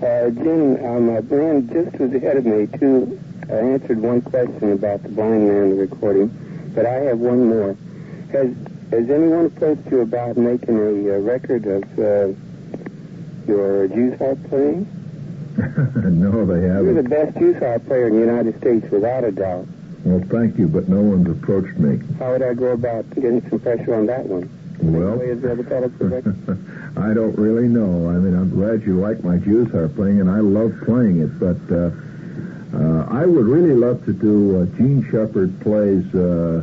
[0.02, 3.18] Uh, Jim, um, a man just was ahead of me, too.
[3.49, 6.28] I answered one question about the blind man recording,
[6.74, 7.76] but I have one more.
[8.32, 8.55] Has
[8.90, 12.32] has anyone approached you about making a uh, record of uh,
[13.47, 14.86] your juice harp playing?
[15.57, 16.84] no, they haven't.
[16.84, 19.66] You're the best juice harp player in the United States, without a doubt.
[20.05, 22.01] Well, thank you, but no one's approached me.
[22.18, 24.49] How would I go about getting some pressure on that one?
[24.78, 25.88] Well, is the other fellow?
[26.97, 28.09] I don't really know.
[28.09, 31.38] I mean, I'm glad you like my Jews harp playing, and I love playing it.
[31.40, 31.90] But uh,
[32.77, 36.05] uh, I would really love to do uh, Jean Shepherd plays.
[36.14, 36.62] Uh,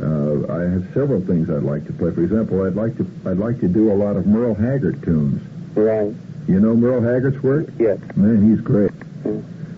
[0.00, 2.10] uh, I have several things I'd like to play.
[2.12, 5.40] For example, I'd like to I'd like to do a lot of Merle Haggard tunes.
[5.76, 6.12] Right.
[6.48, 7.68] You know Merle Haggard's work?
[7.78, 7.98] Yes.
[8.16, 8.90] Man, he's great.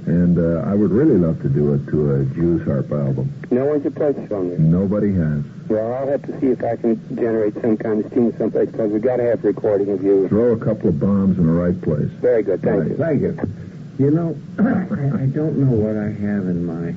[0.07, 3.33] And uh, I would really love to do it to a Jews harp album.
[3.51, 4.59] No one's approached on this.
[4.61, 5.43] Nobody has.
[5.69, 8.93] Well, I'll have to see if I can generate some kind of steam someplace because
[8.93, 10.29] we've got to have a recording of you.
[10.29, 12.09] Throw a couple of bombs in the right place.
[12.23, 12.63] Very good.
[12.63, 12.91] Thank Right.
[12.91, 12.97] you.
[12.97, 13.66] Thank you.
[13.99, 16.93] You know, I I don't know what I have in my.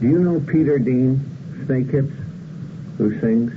[0.00, 1.18] Do you know Peter Dean,
[1.66, 2.12] Snake Hips,
[2.96, 3.52] who sings?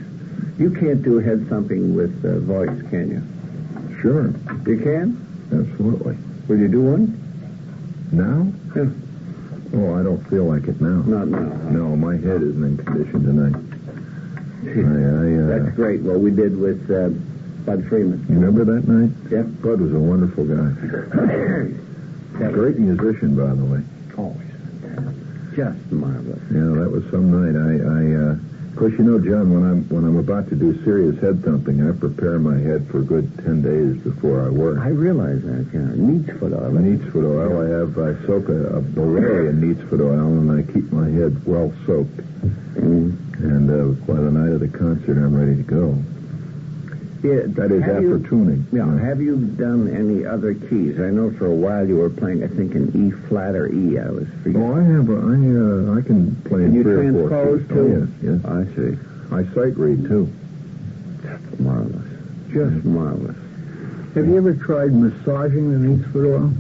[0.59, 4.01] You can't do head thumping with uh, voice, can you?
[4.01, 4.33] Sure.
[4.65, 5.17] You can?
[5.51, 6.17] Absolutely.
[6.47, 7.17] Will you do one?
[8.11, 8.51] Now?
[8.75, 8.89] Yeah.
[9.73, 11.01] Oh, I don't feel like it now.
[11.03, 11.47] Not now.
[11.69, 13.55] No, my head isn't in condition tonight.
[14.65, 16.01] I, I, uh, That's great.
[16.01, 17.09] What we did with uh,
[17.65, 18.25] Bud Freeman.
[18.27, 19.11] you remember that night?
[19.31, 19.43] Yeah.
[19.43, 21.77] Bud was a wonderful guy.
[22.37, 23.81] Great musician, by the way.
[24.17, 24.47] Always.
[25.55, 26.39] Just marvelous.
[26.49, 27.59] Yeah, that was some night.
[27.59, 28.35] I, I, uh,
[28.71, 31.85] of course, you know, John, when I'm when I'm about to do serious head thumping,
[31.85, 34.79] I prepare my head for a good ten days before I work.
[34.79, 35.91] I realize that, yeah.
[35.93, 36.71] Neats foot oil.
[36.71, 37.59] Neats foot oil.
[37.59, 41.09] I have I soak a, a beret in neats foot oil, and I keep my
[41.09, 42.15] head well soaked.
[42.79, 43.11] Mm.
[43.43, 45.97] And uh, by the night of the concert, I'm ready to go.
[47.23, 48.65] Yeah, That is after you, tuning.
[48.71, 48.97] Yeah.
[48.99, 50.99] Have you done any other keys?
[50.99, 53.99] I know for a while you were playing, I think, in E flat or E.
[53.99, 54.61] I was forgetting.
[54.63, 55.07] Oh, I have.
[55.07, 57.69] A, I uh, I can play Can in you three or four transpose keys.
[57.69, 57.85] too?
[57.85, 58.45] Oh, yes, yes.
[58.45, 58.97] I see.
[59.31, 60.31] I sight read too.
[61.21, 62.07] That's Marvelous.
[62.51, 63.37] Just marvelous.
[64.15, 66.51] Have you ever tried massaging the neat foot oil?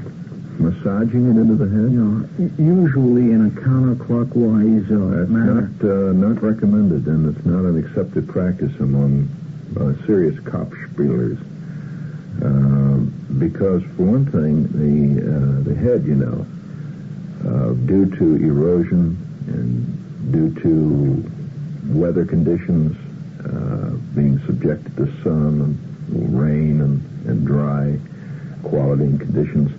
[0.61, 1.91] Massaging it into the head.
[1.91, 5.61] You know, usually in a counterclockwise uh, That's manner.
[5.73, 9.27] not uh, not recommended, and it's not an accepted practice among
[10.05, 11.39] serious Kopfspielers.
[12.41, 12.97] Uh,
[13.37, 16.45] because, for one thing, the uh, the head, you know,
[17.47, 19.17] uh, due to erosion
[19.47, 22.95] and due to weather conditions,
[23.45, 25.77] uh, being subjected to sun
[26.09, 27.97] and rain and, and dry
[28.63, 29.71] quality and conditions,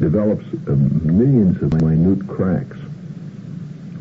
[0.00, 0.72] develops uh,
[1.04, 2.78] millions of minute cracks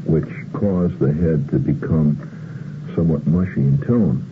[0.06, 2.18] which cause the head to become
[2.96, 4.24] somewhat mushy in tone.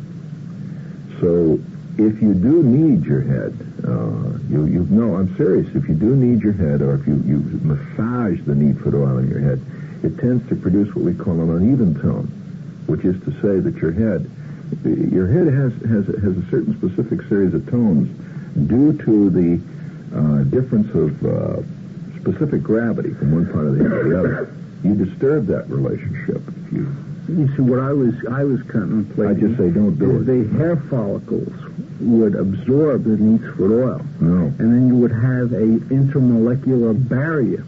[1.20, 1.60] So
[1.98, 3.56] if you do knead your head,
[3.88, 5.68] uh, you, you no, I'm serious.
[5.76, 9.18] If you do knead your head, or if you, you massage the need foot oil
[9.18, 9.62] in your head,
[10.04, 12.28] it tends to produce what we call an uneven tone,
[12.88, 14.30] which is to say that your head,
[14.84, 18.10] your head has has has a certain specific series of tones
[18.68, 19.62] due to the
[20.16, 21.62] uh, difference of uh,
[22.20, 24.56] specific gravity from one part of the head to the other.
[24.84, 26.96] You disturb that relationship if you
[27.28, 29.36] You see, what I was I was contemplating.
[29.38, 30.26] I just say don't do it.
[30.26, 31.54] The hair follicles
[32.00, 33.18] would absorb the
[33.58, 34.46] foot oil, No.
[34.60, 37.64] and then you would have a intermolecular barrier,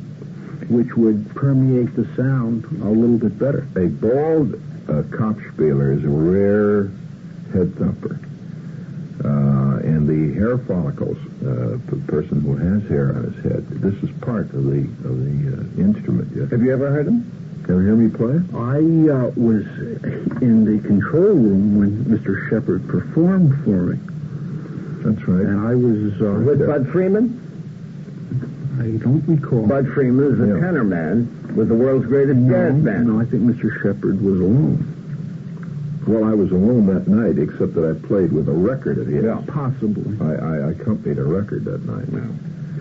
[0.69, 3.67] which would permeate the sound a little bit better.
[3.77, 4.55] A bald
[4.89, 6.91] uh, Kopfspieler is a rare
[7.53, 8.19] head thumper.
[9.23, 13.95] Uh, and the hair follicles, uh, the person who has hair on his head, this
[14.03, 16.29] is part of the of the uh, instrument.
[16.35, 16.51] Yes.
[16.51, 17.31] Have you ever heard him?
[17.69, 18.35] Ever hear me play?
[18.55, 18.77] I
[19.11, 19.65] uh, was
[20.41, 22.49] in the control room when Mr.
[22.49, 23.99] Shepherd performed for me,
[25.03, 25.45] That's right.
[25.45, 27.43] and I was uh, With Bud Freeman?
[28.79, 29.67] I don't recall.
[29.67, 30.59] Bud Freeman is a Yeah.
[30.61, 33.07] tenor man with the world's greatest no, jazz band.
[33.07, 33.73] no, I think Mr.
[33.81, 34.93] Shepherd was alone.
[36.07, 39.25] Well, I was alone that night, except that I played with a record of his.
[39.25, 39.41] Yeah.
[39.45, 40.15] Possibly.
[40.25, 42.07] I, I accompanied a record that night.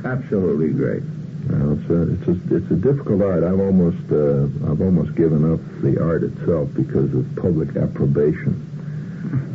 [0.05, 1.03] Absolutely great.
[1.49, 3.44] Well, it's a, it's a it's a difficult art.
[3.44, 8.62] I've almost uh, I've almost given up the art itself because of public approbation.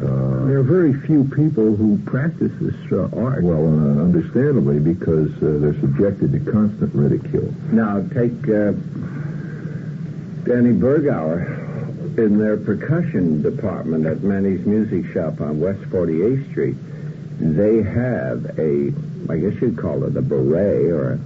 [0.04, 3.44] Uh, There are very few people who practice this uh, art.
[3.44, 7.54] well, uh, understandably, because uh, they're subjected to constant ridicule.
[7.72, 8.74] Now, take uh,
[10.44, 16.76] Danny Bergauer in their percussion department at Manny's Music Shop on West 48th Street.
[17.40, 18.92] They have a,
[19.32, 21.20] I guess you'd call it a beret or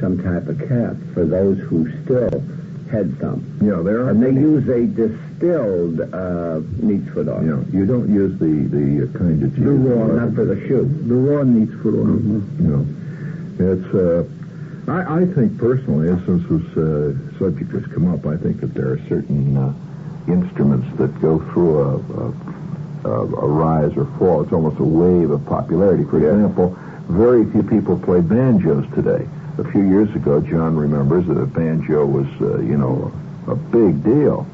[0.00, 2.42] some type of cap for those who still
[2.90, 3.44] had some.
[3.62, 4.10] Yeah, there are.
[4.10, 7.44] And they many- use a distilled uh, neat foot oil.
[7.44, 10.56] You you don't use the the uh, kind that you The raw, Not for the
[10.66, 10.84] shoe.
[11.06, 12.18] The raw needs foot oil.
[12.18, 12.86] You know,
[13.58, 13.94] it's.
[13.94, 14.24] Uh,
[14.90, 18.88] I, I think personally, since this uh, subject has come up, I think that there
[18.92, 19.74] are certain uh,
[20.28, 24.42] instruments that go through a, a, a, a rise or fall.
[24.44, 26.04] It's almost a wave of popularity.
[26.04, 26.74] For example,
[27.10, 29.28] very few people play banjos today.
[29.58, 33.12] A few years ago, John remembers that a banjo was, uh, you know,
[33.48, 34.46] a big deal.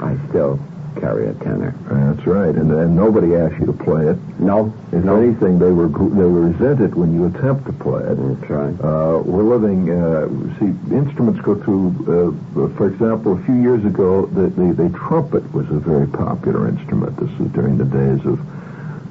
[0.00, 0.58] I still
[0.98, 1.74] carry a tenor.
[1.88, 4.16] That's right, and, and nobody asked you to play it.
[4.40, 5.14] No, If no.
[5.20, 8.16] anything, they were they were resented when you attempt to play it.
[8.16, 8.74] That's right.
[8.80, 9.90] Uh, we're living.
[9.90, 10.26] Uh,
[10.58, 12.34] see, instruments go through.
[12.56, 16.66] Uh, for example, a few years ago, the, the the trumpet was a very popular
[16.68, 17.16] instrument.
[17.16, 18.40] This was during the days of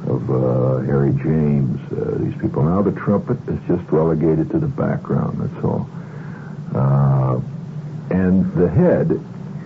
[0.07, 2.63] of uh, Harry James, uh, these people.
[2.63, 5.39] Now the trumpet is just relegated to the background.
[5.39, 5.89] That's all.
[6.73, 7.39] Uh,
[8.09, 9.11] and the head,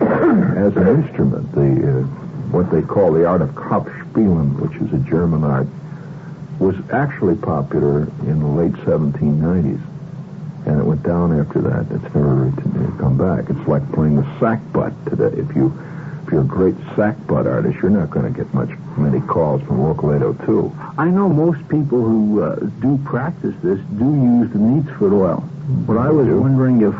[0.00, 2.02] as an instrument, the uh,
[2.50, 5.68] what they call the art of Kopfspielen, which is a German art,
[6.58, 9.80] was actually popular in the late 1790s.
[10.66, 11.86] And it went down after that.
[11.90, 12.52] It's never
[12.98, 13.50] come back.
[13.50, 15.36] It's like playing the sackbut today.
[15.36, 15.76] If you
[16.32, 20.14] you're a great sackbut artist, you're not going to get much many calls from Local
[20.14, 20.74] 802.
[20.96, 25.44] I know most people who uh, do practice this do use the neatsfoot oil.
[25.86, 26.94] But I was wondering if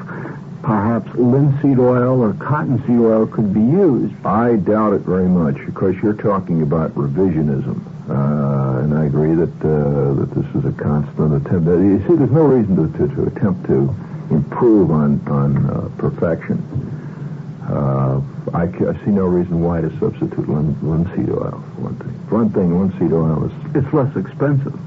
[0.63, 4.15] perhaps linseed oil or cottonseed oil could be used.
[4.25, 9.55] I doubt it very much because you're talking about revisionism, uh, and I agree that
[9.65, 11.67] uh, that this is a constant attempt.
[11.67, 13.95] You see, there's no reason to, to, to attempt to
[14.31, 16.92] improve on on uh, perfection.
[17.69, 18.21] Uh,
[18.53, 22.27] I, I see no reason why to substitute lin- linseed oil for one thing.
[22.29, 24.79] For one thing, linseed oil is It's less expensive.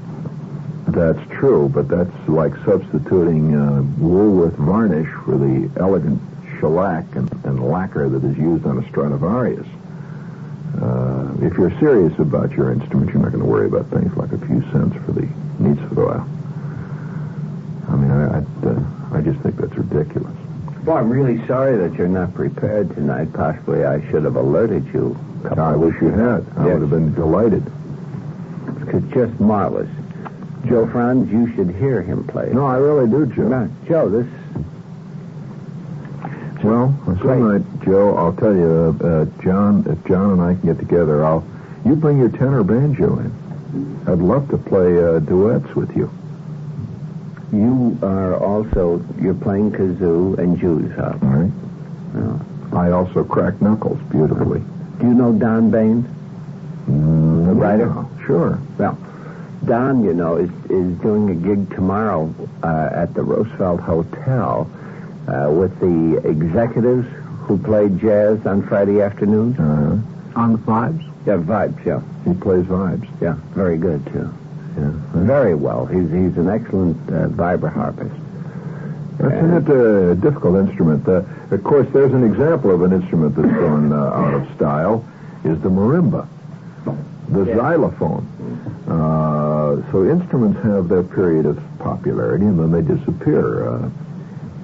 [0.88, 6.20] that's true, but that's like substituting uh, Woolworth varnish for the elegant
[6.60, 9.66] shellac and, and lacquer that is used on a Stradivarius.
[10.80, 14.32] Uh, if you're serious about your instrument, you're not going to worry about things like
[14.32, 15.26] a few cents for the
[15.58, 16.28] neatsfoot oil.
[17.88, 20.36] I mean, I, I'd, uh, I just think that's ridiculous.
[20.86, 23.32] Well, I'm really sorry that you're not prepared tonight.
[23.32, 25.18] Possibly I should have alerted you.
[25.56, 26.46] I wish you had.
[26.56, 27.64] I would have been delighted.
[28.94, 29.90] It's just marvelous.
[30.68, 32.50] Joe Franz, you should hear him play.
[32.52, 33.48] No, I really do, Joe.
[33.48, 34.26] No, Joe, this
[36.62, 40.66] Well, some night, Joe, I'll tell you, uh, uh, John, if John and I can
[40.66, 41.44] get together, I'll
[41.84, 44.02] you bring your tenor banjo in.
[44.06, 46.10] I'd love to play uh, duets with you.
[47.52, 51.22] You are also you're playing kazoo and Jews harp.
[51.22, 51.52] All right.
[52.14, 52.78] Yeah.
[52.78, 54.60] I also crack knuckles beautifully.
[55.00, 56.06] Do you know Don Baines?
[56.88, 57.86] Mm, The writer?
[57.94, 58.58] yeah, Sure.
[58.78, 58.98] Well,
[59.64, 62.32] Don, you know, is is doing a gig tomorrow
[62.62, 64.68] uh, at the Roosevelt Hotel
[65.28, 67.06] uh, with the executives
[67.42, 69.56] who played jazz on Friday afternoon.
[69.56, 70.00] Uh,
[70.40, 71.02] On the vibes?
[71.26, 71.84] Yeah, vibes.
[71.84, 73.08] Yeah, he plays vibes.
[73.20, 74.28] yeah, very good too.
[74.76, 74.90] Yeah.
[75.14, 75.86] Very well.
[75.86, 78.14] He's he's an excellent uh, vibra-harpist.
[79.18, 81.08] That's And- a difficult instrument.
[81.08, 85.04] Uh, of course, there's an example of an instrument that's gone uh, out of style,
[85.44, 86.26] is the marimba,
[87.30, 87.56] the Yeah.
[87.56, 88.26] xylophone.
[88.86, 93.66] Uh, so instruments have their period of popularity and then they disappear.
[93.68, 93.88] Uh,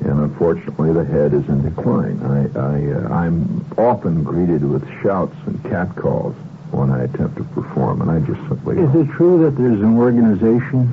[0.05, 2.21] and unfortunately, the head is in decline.
[2.23, 6.35] I, I, uh, I'm often greeted with shouts and catcalls
[6.73, 9.97] when I attempt to perform, and I just simply Is it true that there's an
[9.99, 10.89] organization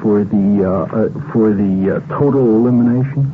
[0.00, 3.30] for the uh, uh, for the uh, total elimination?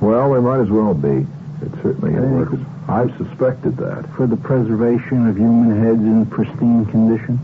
[0.00, 1.26] Well, there might as well be.
[1.62, 2.56] It certainly works.
[2.88, 4.08] I've suspected that.
[4.16, 7.38] For the preservation of human heads in pristine condition?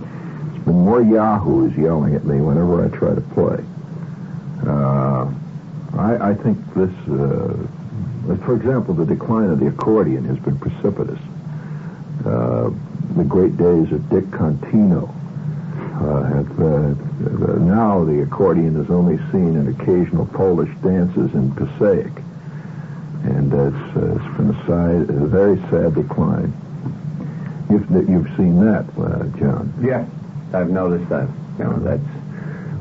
[0.54, 3.64] It's been more yahoos yelling at me whenever I try to play.
[4.66, 5.30] Uh,
[5.96, 11.20] I, I think this, uh, for example, the decline of the accordion has been precipitous.
[12.24, 12.70] Uh,
[13.16, 15.08] the great days of Dick Contino
[16.00, 21.52] uh, have, uh, uh, now the accordion is only seen in occasional Polish dances in
[21.54, 22.12] Passaic.
[23.24, 26.52] And it's, uh, it's been a, side, a very sad decline.
[27.70, 29.72] You've, you've seen that, uh, John.
[29.82, 30.06] Yeah,
[30.52, 31.28] I've noticed that.
[31.58, 32.02] You know, that's.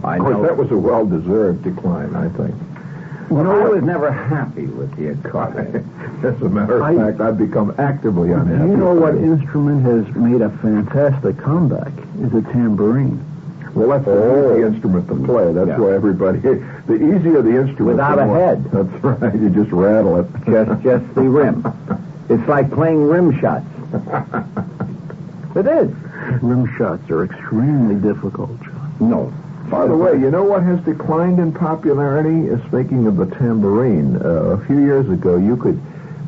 [0.03, 0.43] I Of course, know.
[0.43, 2.53] that was a well-deserved decline, I think.
[3.29, 5.83] Well, I was never happy with the accordion.
[6.23, 8.71] As a matter of I- fact, I've become actively unhappy.
[8.71, 11.91] You know what instrument has made a fantastic comeback?
[12.21, 13.23] Is a tambourine.
[13.75, 14.49] Well, that's Oh.
[14.49, 15.51] the easy instrument to play.
[15.53, 15.77] That's Yeah.
[15.77, 16.39] why everybody.
[16.87, 18.63] The easier the instrument, Without the a head.
[18.71, 19.35] That's right.
[19.35, 20.27] You just rattle it.
[20.45, 21.65] just just the rim.
[22.29, 23.65] It's like playing rim shots.
[25.55, 25.91] It is.
[26.41, 28.93] Rim shots are extremely difficult, John.
[29.01, 29.33] No.
[29.69, 32.47] By the way, you know what has declined in popularity?
[32.69, 35.77] Speaking of the tambourine, uh, a few years ago, you could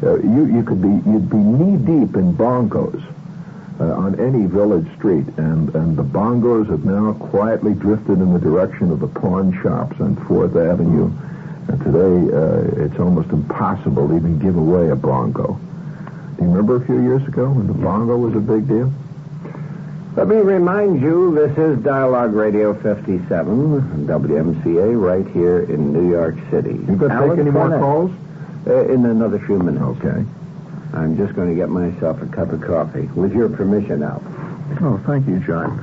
[0.04, 3.02] uh, you you could be you'd be knee deep in bongos
[3.80, 8.40] uh, on any village street, and and the bongos have now quietly drifted in the
[8.40, 11.10] direction of the pawn shops on Fourth Avenue.
[11.70, 15.54] And today, uh, it's almost impossible to even give away a bongo.
[16.38, 18.92] Do you remember a few years ago when the bongo was a big deal?
[20.16, 26.36] Let me remind you, this is Dialogue Radio 57, WMCA, right here in New York
[26.50, 26.72] City.
[26.72, 28.12] You going to take any more calls?
[28.68, 29.84] Uh, in another few minutes.
[30.04, 30.26] Okay.
[30.94, 33.04] I'm just going to get myself a cup of coffee.
[33.16, 34.22] With your permission, Al.
[34.82, 35.80] Oh, thank you, John.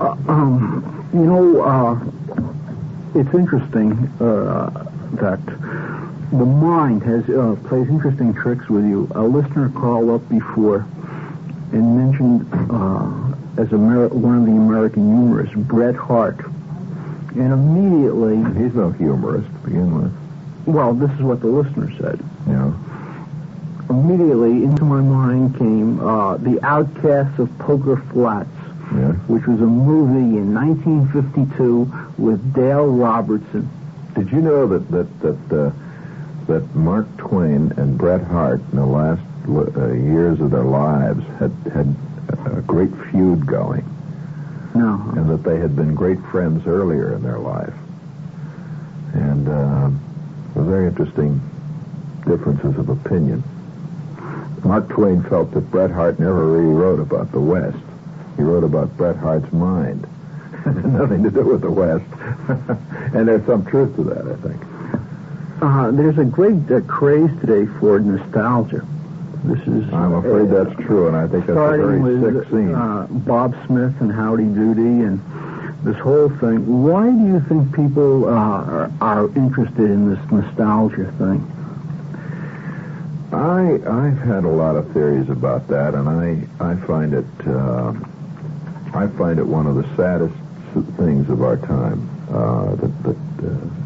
[0.00, 4.68] Uh, um, you know, uh, it's interesting uh,
[5.12, 5.40] that
[6.30, 9.08] the mind has uh, plays interesting tricks with you.
[9.14, 10.86] A listener called up before
[11.72, 13.23] and mentioned uh,
[13.56, 16.44] as Amer- one of the American humorists, Bret Harte.
[17.36, 20.12] And immediately, He's no humorist to begin with.
[20.66, 22.20] well, this is what the listener said.
[22.48, 22.72] Yeah.
[23.90, 28.48] Immediately into my mind came uh, The Outcasts of Poker Flats,
[28.94, 29.12] Yeah.
[29.28, 33.68] which was a movie in 1952 with Dale Robertson.
[34.14, 35.70] Did you know that that that uh,
[36.46, 41.50] that Mark Twain and Bret Harte in the last uh, years of their lives had
[41.72, 41.94] had
[42.46, 43.84] a great feud going,
[44.74, 45.00] No.
[45.16, 47.74] and that they had been great friends earlier in their life,
[49.14, 49.90] and uh,
[50.60, 51.40] very interesting
[52.26, 53.42] differences of opinion.
[54.64, 57.76] Mark Twain felt that Bret Harte never really wrote about the West.
[58.36, 60.06] He wrote about Bret Harte's mind.
[60.66, 62.04] Nothing to do with the West.
[63.14, 64.62] and there's some truth to that, I think.
[65.60, 68.86] Uh, there's a great uh, craze today for nostalgia.
[69.44, 69.92] This is.
[69.92, 72.74] I'm afraid uh, that's true, and I think that's a very with sick scene.
[72.74, 75.20] Uh, Bob Smith and Howdy Doody and
[75.84, 76.82] this whole thing.
[76.82, 81.44] Why do you think people uh, are, are interested in this nostalgia thing?
[83.34, 87.92] I I've had a lot of theories about that, and I I find it uh,
[88.94, 90.34] I find it one of the saddest
[90.96, 92.08] things of our time.
[92.30, 93.16] Uh, that that
[93.46, 93.83] uh,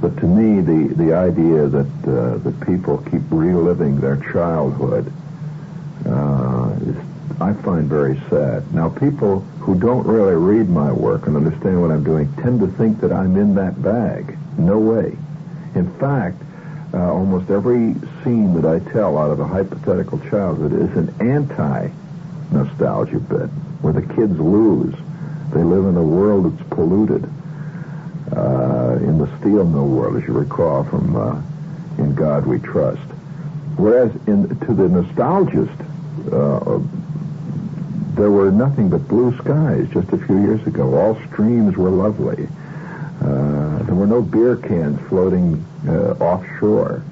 [0.00, 5.12] but to me, the the idea that uh, that people keep reliving their childhood
[6.06, 6.96] uh, is
[7.40, 8.74] I find very sad.
[8.74, 12.66] Now, people who don't really read my work and understand what I'm doing tend to
[12.66, 14.36] think that I'm in that bag.
[14.58, 15.16] No way.
[15.76, 16.42] In fact,
[16.92, 17.94] uh, almost every
[18.24, 23.50] scene that I tell out of a hypothetical childhood is an anti-nostalgia bit,
[23.82, 24.94] where the kids lose.
[25.52, 27.30] They live in a world that's polluted.
[28.30, 31.40] Uh, in the steel mill world, as you recall from uh,
[31.96, 33.00] In God We Trust.
[33.78, 35.80] Whereas in, to the nostalgist,
[36.30, 36.78] uh,
[38.14, 40.94] there were nothing but blue skies just a few years ago.
[40.98, 42.48] All streams were lovely.
[43.22, 47.02] Uh, there were no beer cans floating uh, offshore.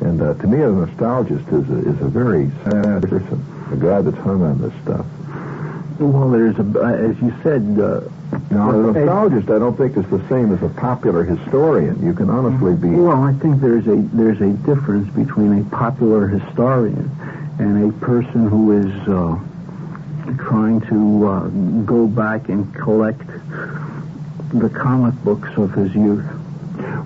[0.00, 4.00] And uh, to me, a nostalgist is a, is a very sad person, a guy
[4.00, 5.06] that's hung on this stuff.
[5.98, 8.12] Well, there's a, as you said.
[8.50, 12.04] Now, a nostalgist, I don't think is the same as a popular historian.
[12.04, 12.88] You can honestly be.
[12.88, 17.08] Well, I think there's a there's a difference between a popular historian
[17.60, 19.38] and a person who is uh,
[20.42, 21.48] trying to uh,
[21.84, 23.24] go back and collect
[24.52, 26.24] the comic books of his youth.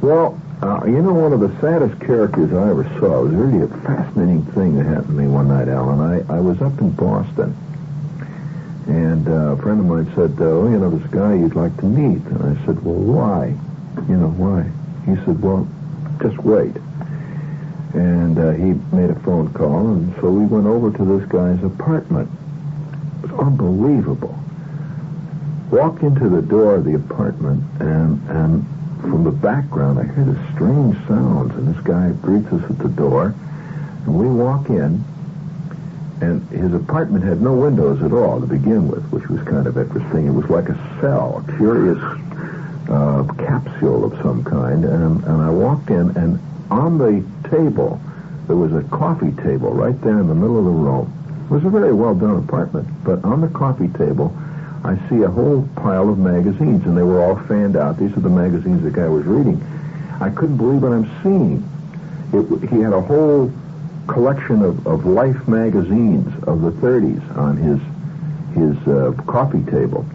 [0.01, 3.63] Well, uh, you know, one of the saddest characters I ever saw it was really
[3.63, 6.01] a fascinating thing that happened to me one night, Alan.
[6.01, 7.55] I, I was up in Boston,
[8.87, 11.87] and uh, a friend of mine said, oh, you know, this guy you'd like to
[11.87, 12.23] meet.
[12.27, 13.47] And I said, well, why?
[14.09, 14.65] You know, why?
[15.07, 15.67] He said, well,
[16.21, 16.77] just wait.
[17.95, 21.63] And uh, he made a phone call, and so we went over to this guy's
[21.63, 22.29] apartment.
[23.23, 24.39] It was unbelievable.
[25.71, 28.67] Walk into the door of the apartment, and, and
[29.01, 32.89] from the background, I hear this strange sounds, and this guy greets us at the
[32.89, 33.35] door,
[34.05, 35.05] and we walk in,
[36.21, 39.77] and his apartment had no windows at all to begin with, which was kind of
[39.77, 40.27] interesting.
[40.27, 41.99] It was like a cell, a curious
[42.89, 46.39] uh, capsule of some kind, and, and I walked in, and
[46.71, 48.01] on the table,
[48.47, 51.13] there was a coffee table right there in the middle of the room.
[51.45, 54.37] It was a very well done apartment, but on the coffee table,
[54.85, 57.99] I see a whole pile of magazines, and they were all fanned out.
[57.99, 59.63] These are the magazines the guy was reading.
[60.21, 61.69] I couldn't believe what I'm seeing.
[62.33, 63.51] It, he had a whole
[64.07, 67.81] collection of, of Life magazines of the 30s on his
[68.55, 70.07] his uh, coffee table.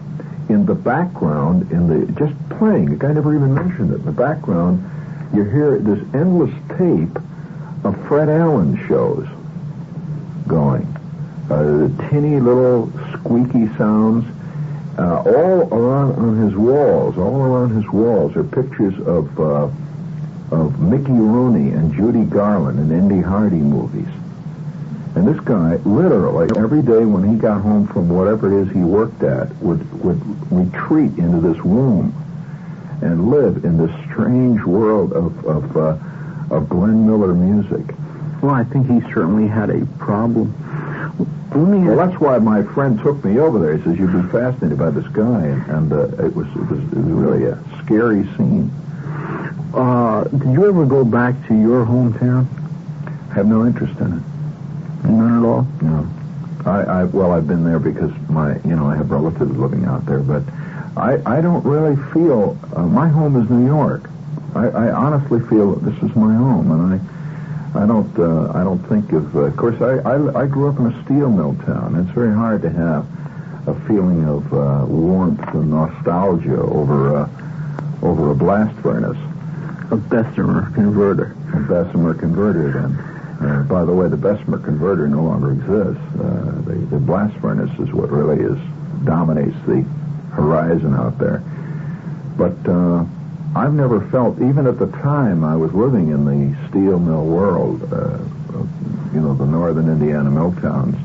[0.48, 3.96] In the background, in the just playing, the guy never even mentioned it.
[3.96, 4.84] In the background,
[5.34, 7.20] you hear this endless tape
[7.84, 9.28] of Fred Allen shows
[10.48, 10.86] going.
[11.50, 14.26] Uh, tinny little squeaky sounds.
[14.98, 19.70] Uh, all around on his walls, all around his walls are pictures of uh,
[20.52, 24.08] of Mickey Rooney and Judy Garland and Andy Hardy movies.
[25.16, 28.80] And this guy, literally, every day when he got home from whatever it is he
[28.82, 30.22] worked at, would would
[30.52, 32.14] retreat into this room
[33.02, 35.98] and live in this strange world of of, uh,
[36.56, 37.96] of Glenn Miller music.
[38.42, 40.54] Well, I think he certainly had a problem.
[41.52, 43.76] Well, that's why my friend took me over there.
[43.76, 46.80] He says you'd be fascinated by this guy, and, and uh, it was it was
[46.80, 48.72] it was really a scary scene.
[49.74, 52.48] Uh, did you ever go back to your hometown?
[53.30, 54.24] I Have no interest in it.
[55.08, 55.68] None at all.
[55.82, 56.08] No.
[56.66, 60.06] I, I well, I've been there because my you know I have relatives living out
[60.06, 60.44] there, but
[60.98, 64.10] I I don't really feel uh, my home is New York.
[64.56, 67.02] I, I honestly feel that this is my home, and
[67.76, 69.36] I I don't uh, I don't think of.
[69.36, 71.96] Uh, of course, I, I I grew up in a steel mill town.
[71.96, 73.06] It's very hard to have
[73.68, 77.30] a feeling of uh, warmth and nostalgia over uh,
[78.02, 79.18] over a blast furnace.
[79.92, 81.36] A Bessemer converter.
[81.54, 82.96] A Bessemer converter, then.
[83.42, 86.04] Uh, by the way, the Bessemer converter no longer exists.
[86.20, 88.60] Uh, the, the blast furnace is what really is
[89.06, 89.82] dominates the
[90.32, 91.42] horizon out there.
[92.38, 93.06] But uh,
[93.56, 97.82] I've never felt, even at the time I was living in the steel mill world,
[97.92, 98.20] uh,
[99.14, 100.96] you know, the northern Indiana mill towns,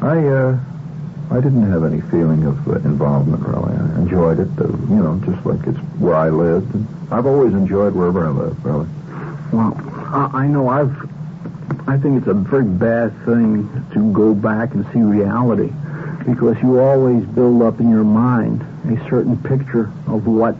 [0.00, 0.58] I uh,
[1.30, 3.72] I didn't have any feeling of uh, involvement really.
[3.74, 6.74] I enjoyed it, you know, just like it's where I lived.
[6.74, 8.88] And I've always enjoyed wherever I live, really.
[9.52, 9.74] Well,
[10.12, 11.10] I, I know I've.
[11.86, 15.72] I think it's a very bad thing to go back and see reality
[16.26, 20.56] because you always build up in your mind a certain picture of what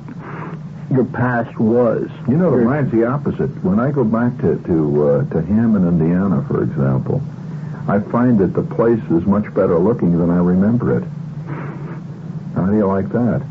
[0.90, 2.10] your past was.
[2.28, 3.48] You know, the mine's the opposite.
[3.64, 7.22] When I go back to to uh, to Hammond, Indiana, for example,
[7.88, 11.04] I find that the place is much better looking than I remember it.
[12.54, 13.42] How do you like that?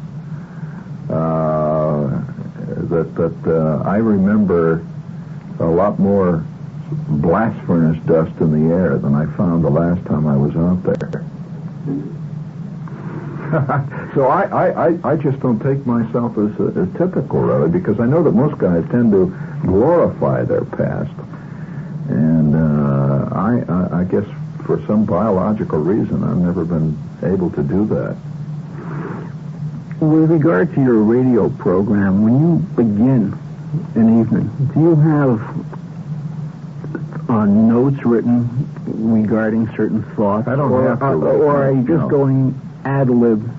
[1.09, 2.32] Uh,
[2.67, 4.85] that that uh, I remember
[5.59, 6.43] a lot more
[7.07, 10.83] blast furnace dust in the air than I found the last time I was out
[10.83, 11.25] there.
[14.15, 18.23] so I, I, I, just don't take myself as, as typical, really, because I know
[18.23, 19.27] that most guys tend to
[19.61, 21.13] glorify their past.
[22.09, 24.25] And uh, I, I, I guess
[24.65, 28.17] for some biological reason, I've never been able to do that.
[29.99, 33.33] With regard to your radio program, when you begin
[33.95, 35.39] an evening, do you have
[37.29, 40.47] uh, notes written regarding certain thoughts?
[40.47, 41.05] I don't or, have to.
[41.05, 42.09] uh, or are you just No.
[42.09, 43.49] going ad lib?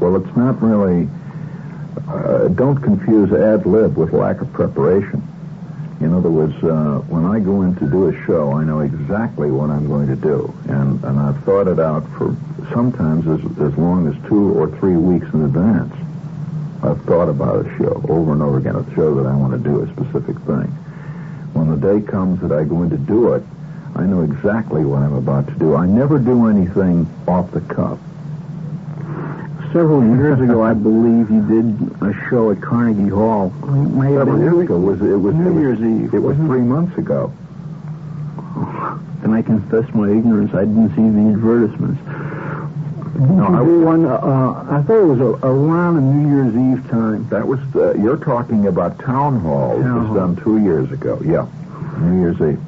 [0.00, 1.08] Well, it's not really.
[2.08, 5.19] Uh, don't confuse ad lib with lack of preparation.
[6.00, 9.50] In other words, uh, when I go in to do a show, I know exactly
[9.50, 12.34] what I'm going to do, and and I've thought it out for
[12.72, 15.94] sometimes as as long as two or three weeks in advance.
[16.82, 19.58] I've thought about a show over and over again, a show that I want to
[19.58, 20.72] do, a specific thing.
[21.52, 23.42] When the day comes that I go in to do it,
[23.94, 25.74] I know exactly what I'm about to do.
[25.74, 27.98] I never do anything off the cuff.
[29.72, 33.52] Several years ago, I believe you did a show at Carnegie Hall.
[33.60, 36.12] Several years ago was it was New Year's Eve.
[36.12, 37.32] It was three months ago.
[39.22, 40.52] And I confess my ignorance.
[40.54, 42.02] I didn't see the advertisements.
[43.20, 44.06] No, I- do one?
[44.06, 47.28] Uh, I thought it was a, around New Year's Eve time.
[47.28, 49.78] That was uh, you're talking about town hall.
[49.78, 51.20] It was done two years ago.
[51.24, 51.46] Yeah,
[52.00, 52.60] New Year's Eve.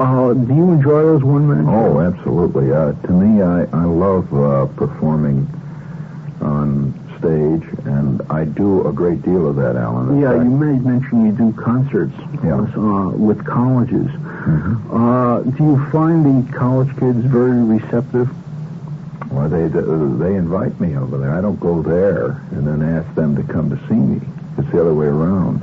[0.00, 2.70] Uh, do you enjoy those one-man Oh, absolutely.
[2.70, 5.48] Uh, to me, I I love uh, performing
[6.40, 10.20] on stage, and I do a great deal of that, Alan.
[10.20, 12.14] Yeah, fact, you made mention you do concerts
[12.44, 12.54] Yeah.
[12.76, 14.08] uh, with colleges.
[14.08, 14.78] mhm.
[14.92, 18.28] Uh, do you find the college kids very receptive?
[19.30, 21.32] Well, they they invite me over there.
[21.34, 24.20] I don't go there and then ask them to come to see me.
[24.56, 25.60] It's the other way around.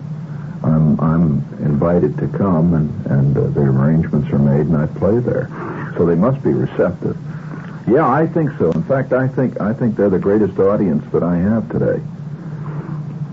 [0.63, 5.17] I'm I'm invited to come, and and uh, the arrangements are made, and I play
[5.19, 5.49] there.
[5.97, 7.17] So they must be receptive.
[7.87, 8.71] Yeah, I think so.
[8.71, 12.01] In fact, I think I think they're the greatest audience that I have today.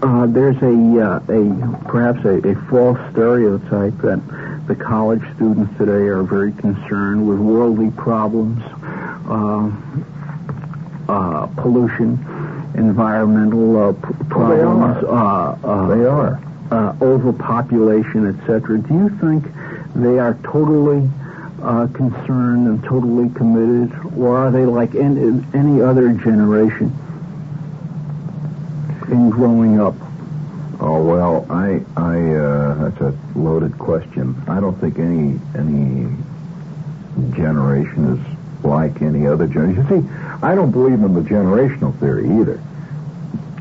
[0.02, 4.20] Uh, there's a, uh, a perhaps a, a false stereotype that
[4.66, 8.60] the college students today are very concerned with worldly problems,
[9.28, 9.70] uh,
[11.08, 12.18] uh, pollution,
[12.74, 13.98] environmental uh, p-
[14.34, 16.40] Well, they problems, uh, uh, They are.
[16.72, 18.78] uh, overpopulation, etc.
[18.78, 19.46] Do you think
[19.94, 21.08] they are totally
[21.62, 26.92] uh, concerned and totally committed, or are they like any, any other generation
[29.08, 29.94] in growing up?
[30.80, 34.42] Oh well, I I uh, that's a loaded question.
[34.48, 36.10] I don't think any any
[37.36, 39.86] generation is like any other generation.
[39.88, 40.08] You see,
[40.42, 42.60] I don't believe in the generational theory either.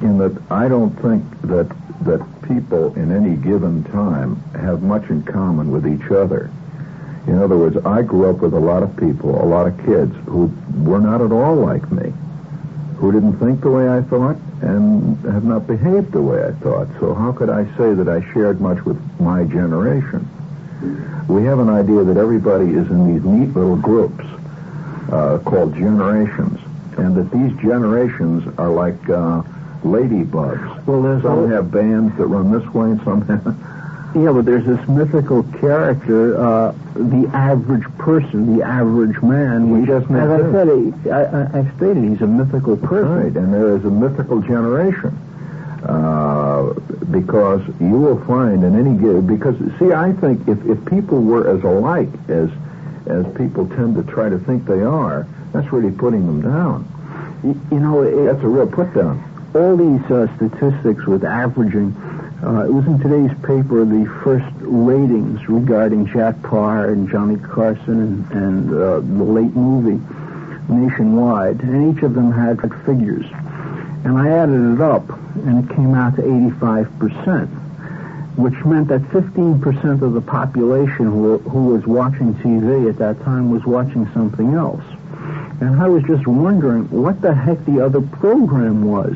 [0.02, 1.70] In that I don't think that
[2.06, 6.50] that people in any given time have much in common with each other.
[7.28, 10.16] In other words, I grew up with a lot of people, a lot of kids
[10.26, 10.52] who
[10.84, 12.12] were not at all like me,
[12.98, 16.88] who didn't think the way I thought and have not behaved the way I thought.
[17.00, 20.28] So how could I say that I shared much with my generation?
[21.28, 24.24] We have an idea that everybody is in these neat little groups
[25.12, 26.60] uh, called generations,
[26.98, 29.44] and that these generations are like uh,
[29.84, 30.86] ladybugs.
[30.86, 33.71] Well, there's some have bands that run this way, and some have.
[34.14, 39.70] Yeah, but there's this mythical character, uh, the average person, the average man.
[39.70, 43.10] Which, just as I said, he, I, I, stated he's a mythical person.
[43.10, 45.18] Right, and there is a mythical generation.
[45.84, 46.74] Uh,
[47.10, 51.50] because you will find in any given, because see, I think if, if people were
[51.50, 52.50] as alike as
[53.08, 56.86] as people tend to try to think they are, that's really putting them down.
[57.44, 59.24] y- you know, it, That's a real put down.
[59.56, 61.96] all these uh, statistics with averaging.
[62.44, 68.00] Uh, it was in today's paper the first ratings regarding Jack Paar and Johnny Carson
[68.02, 70.02] and, and uh, the late movie
[70.68, 73.28] nationwide, and each of them had figures.
[74.06, 77.48] And I added it up, and it came out to 85%,
[78.38, 83.52] which meant that 15% of the population who, who was watching TV at that time
[83.52, 84.84] was watching something else.
[85.62, 89.16] And I was just wondering what the heck the other program was.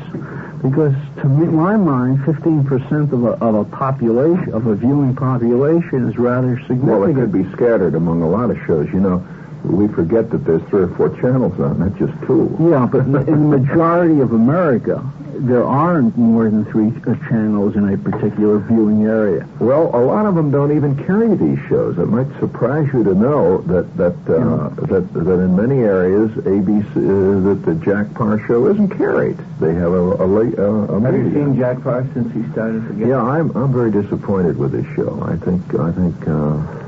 [0.68, 6.08] Because to me, my mind, 15% of a, of a population, of a viewing population
[6.08, 6.84] is rather significant.
[6.84, 8.88] Well, it could be scattered among a lot of shows.
[8.92, 9.26] You know,
[9.64, 12.54] we forget that there's three or four channels on, not just two.
[12.60, 15.04] Yeah, but in the majority of America,
[15.38, 19.46] there aren't more than three uh, channels in a particular viewing area.
[19.60, 21.98] Well, a lot of them don't even carry these shows.
[21.98, 26.96] It might surprise you to know that that uh, that that in many areas, ABC
[26.96, 29.38] uh, that the Jack Paar show isn't carried.
[29.60, 32.98] They have a a, late, uh, a Have you seen Jack Paar since he started
[32.98, 33.08] get?
[33.08, 35.22] Yeah, I'm I'm very disappointed with this show.
[35.22, 36.28] I think I think.
[36.28, 36.82] Uh,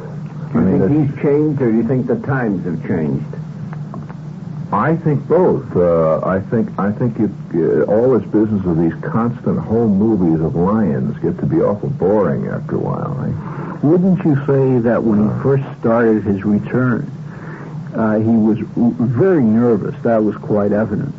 [0.52, 3.24] Do you I mean, think he's changed, or do you think the times have changed?
[4.72, 5.74] I think both.
[5.76, 10.40] Uh, I think I think you, uh, all this business of these constant home movies
[10.44, 13.16] of lions get to be awful boring after a while.
[13.24, 13.78] eh?
[13.86, 17.10] Wouldn't you say that when he first started his return,
[17.94, 19.94] uh, he was very nervous?
[20.02, 21.14] That was quite evident.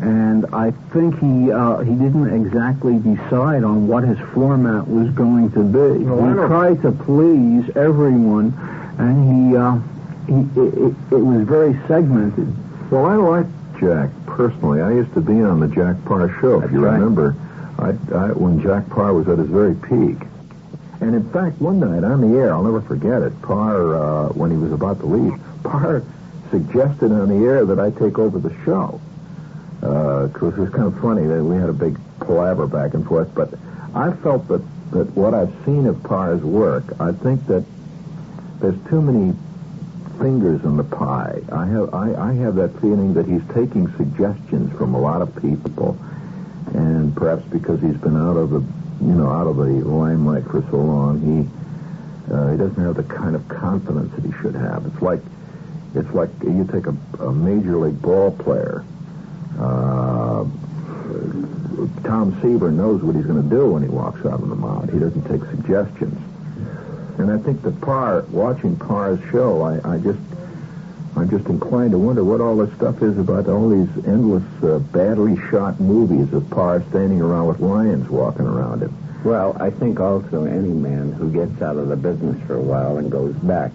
[0.00, 5.50] And I think he uh, he didn't exactly decide on what his format was going
[5.52, 6.00] to be.
[6.00, 8.52] He tried to please everyone,
[8.98, 9.78] and he uh,
[10.26, 12.54] he it, it, it was very segmented.
[12.90, 13.46] Well, I like
[13.80, 14.80] Jack personally.
[14.82, 16.94] I used to be on the Jack Paar show, if you right.
[16.94, 17.34] remember,
[17.78, 20.28] I, I, when Jack Paar was at his very peak.
[21.00, 23.40] And in fact, one night on the air, I'll never forget it.
[23.42, 26.02] Paar, uh, when he was about to leave, Paar
[26.50, 29.00] suggested on the air that I take over the show.
[29.80, 33.34] Because it was kind of funny that we had a big palaver back and forth.
[33.34, 33.54] But
[33.94, 34.62] I felt that,
[34.92, 37.64] that what I've seen of Paar's work, I think that
[38.60, 39.34] there's too many
[40.18, 41.40] fingers in the pie.
[41.52, 45.34] I have I, I have that feeling that he's taking suggestions from a lot of
[45.40, 45.98] people,
[46.74, 48.60] and perhaps because he's been out of the
[49.04, 53.04] you know out of the limelight for so long, he uh, he doesn't have the
[53.04, 54.86] kind of confidence that he should have.
[54.86, 55.20] It's like
[55.94, 58.84] it's like you take a, a major league ball player.
[59.58, 60.44] Uh,
[62.04, 64.90] Tom Seaver knows what he's going to do when he walks out on the mound.
[64.92, 66.18] He doesn't take suggestions.
[67.18, 70.18] And I think that Paar, watching Paar's show, I, I just,
[71.16, 74.78] I'm just inclined to wonder what all this stuff is about all these endless, uh,
[74.78, 78.94] badly shot movies of Paar standing around with lions walking around him.
[79.24, 82.98] Well, I think also any man who gets out of the business for a while
[82.98, 83.72] and goes back,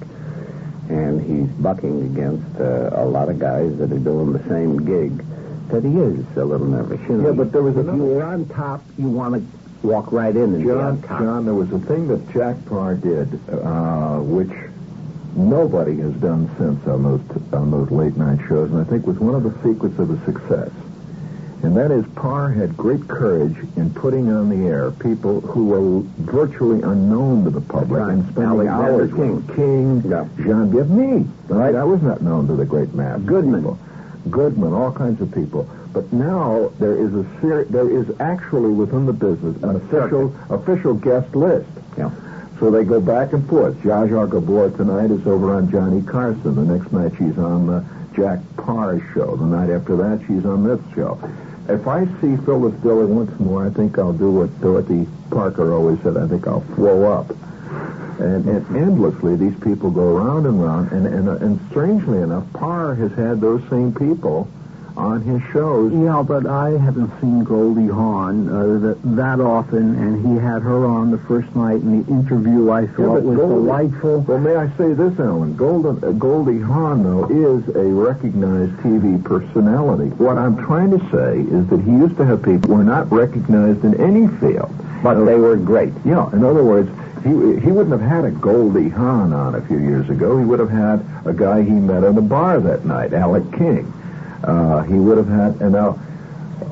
[0.88, 5.25] and he's bucking against uh, a lot of guys that are doing the same gig,
[5.72, 6.99] that he is a little nervous.
[7.09, 9.88] You know, Yeah, but there was if another- you were on top, you want to
[9.88, 11.19] walk right in and be John, on top.
[11.19, 14.51] John, there was a thing that Jack Paar did, uh, which
[15.36, 17.22] nobody has done since on those
[17.53, 20.19] on those late night shows, and I think was one of the secrets of his
[20.24, 20.69] success.
[21.63, 26.01] And that is, Paar had great courage in putting on the air people who were
[26.26, 28.13] virtually unknown to the public Right.
[28.13, 29.36] and spending Alexander hours King.
[29.36, 30.26] with King, Yeah.
[30.43, 31.28] Jean-Pierre, me.
[31.49, 31.76] Right.
[31.76, 33.19] I was not known to the great mass.
[33.22, 33.61] Goodman.
[33.61, 33.78] people.
[34.30, 35.67] Goodman, all kinds of people.
[35.93, 40.93] But now there is a ser- there is actually within the business an official official
[40.93, 41.67] guest list.
[41.97, 42.11] Yeah.
[42.59, 43.76] So they go back and forth.
[43.82, 46.55] Zsa Gabor tonight is over on Johnny Carson.
[46.55, 47.84] The next night she's on the
[48.15, 49.36] Jack Paar show.
[49.36, 51.17] The night after that she's on this show.
[51.67, 55.99] If I see Phyllis Diller once more, I think I'll do what Dorothy Parker always
[56.01, 56.17] said.
[56.17, 57.32] I think I'll flow up.
[58.22, 60.91] And, and endlessly, these people go round and round.
[60.91, 64.47] And, and, and strangely enough, Paar has had those same people
[64.97, 65.91] on his shows.
[65.93, 70.86] Yeah, but I haven't seen Goldie Hawn uh, that, that often, and he had her
[70.86, 74.19] on the first night, and the interview I thought but was Goldie- delightful.
[74.22, 75.55] Well, may I say this, Alan?
[75.55, 80.09] Golden, uh, Goldie Hawn, though, is a recognized TV personality.
[80.17, 83.09] What I'm trying to say is that he used to have people who were not
[83.11, 84.76] recognized in any field.
[85.01, 85.93] But they were great.
[86.05, 86.91] Yeah, in other words,
[87.24, 90.38] he he wouldn't have had a Goldie Hawn on a few years ago.
[90.38, 93.91] He would have had a guy he met at a bar that night, Alec King.
[94.43, 95.99] Uh, he would have had, and now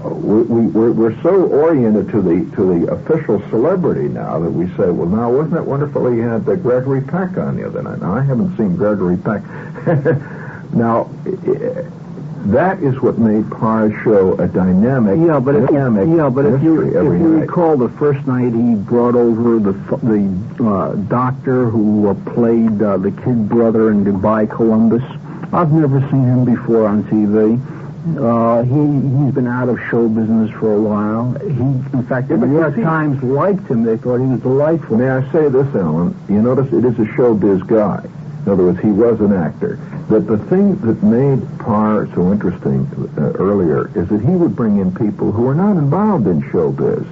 [0.04, 4.68] we, we, we're, we're so oriented to the to the official celebrity now that we
[4.70, 8.02] say, well, now wasn't it wonderful he had uh, Gregory Peck on the other night?
[8.02, 9.43] Now I haven't seen Gregory Peck.
[10.74, 11.10] now.
[12.46, 16.64] That is what made Paar's show a dynamic, Yeah, but if, dynamic yeah, but if
[16.64, 17.42] you if you night.
[17.42, 22.82] recall, the first night he brought over the f- the uh, doctor who uh, played
[22.82, 25.04] uh, the kid brother in Goodbye Columbus.
[25.52, 27.60] I've never seen him before on TV.
[28.18, 31.34] Uh, he he's been out of show business for a while.
[31.42, 31.50] He,
[31.98, 33.84] in fact, the New York Times liked him.
[33.84, 34.98] They thought he was delightful.
[34.98, 36.16] May I say this, Alan?
[36.30, 38.08] You notice it is a showbiz guy.
[38.46, 39.76] In other words, he was an actor.
[40.10, 42.88] That the thing that made Paar so interesting
[43.18, 47.06] uh, earlier is that he would bring in people who were not involved in showbiz,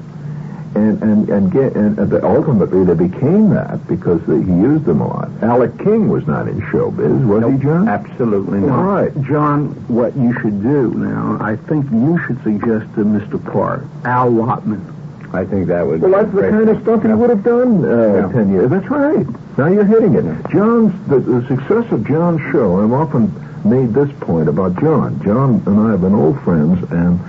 [0.75, 5.07] and and and get and, ultimately they became that because they, he used them a
[5.07, 5.30] lot.
[5.43, 7.88] Alec King was not in showbiz, was he, John?
[7.88, 8.82] Absolutely not.
[8.82, 13.43] right, John, what you should do now, I think you should suggest to Mr.
[13.51, 14.96] Paar, Al Lotman.
[15.34, 17.84] I think that would Well, be that's the kind of stuff he would have done
[17.84, 18.32] uh, Yeah.
[18.32, 18.69] ten years.
[18.69, 19.25] That's right.
[19.57, 20.23] Now you're hitting it.
[20.51, 22.82] John's the, the success of John's show.
[22.82, 23.32] I've often
[23.65, 25.21] made this point about John.
[25.23, 27.19] John and I have been old friends, and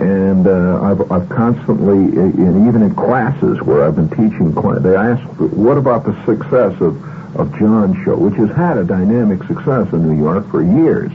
[0.00, 4.52] and uh, I've I've constantly, in, even in classes where I've been teaching,
[4.82, 6.96] they ask, "What about the success of
[7.38, 11.10] of John's show, which has had a dynamic success in New York for years?"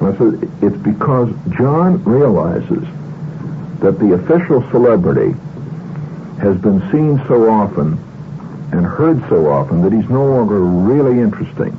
[0.00, 2.84] And I said, "It's because John realizes."
[3.80, 5.34] That the official celebrity
[6.40, 7.98] has been seen so often
[8.72, 11.76] and heard so often that he's no longer really interesting.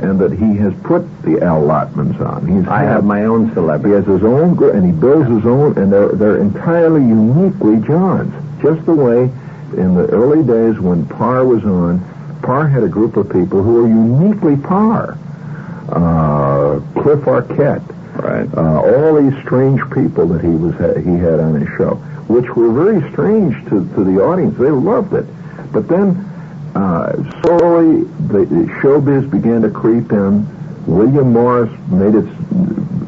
[0.00, 2.46] And that he has put the Al Lotmans on.
[2.46, 3.90] He's I have my own celebrity.
[3.90, 8.34] he has his own, and he builds his own, and they're, they're entirely uniquely John's.
[8.60, 9.30] Just the way
[9.76, 12.00] in the early days when Paar was on,
[12.42, 15.16] Paar had a group of people who were uniquely Paar.
[15.88, 17.82] Uh, Cliff Arquette,
[18.14, 18.46] Right.
[18.56, 21.94] uh, all these strange people that he was he had on his show,
[22.28, 24.56] which were very strange to, to the audience.
[24.58, 25.24] They loved it,
[25.72, 26.16] but then
[26.74, 30.46] uh, slowly the, the showbiz began to creep in.
[30.86, 32.28] William Morris made its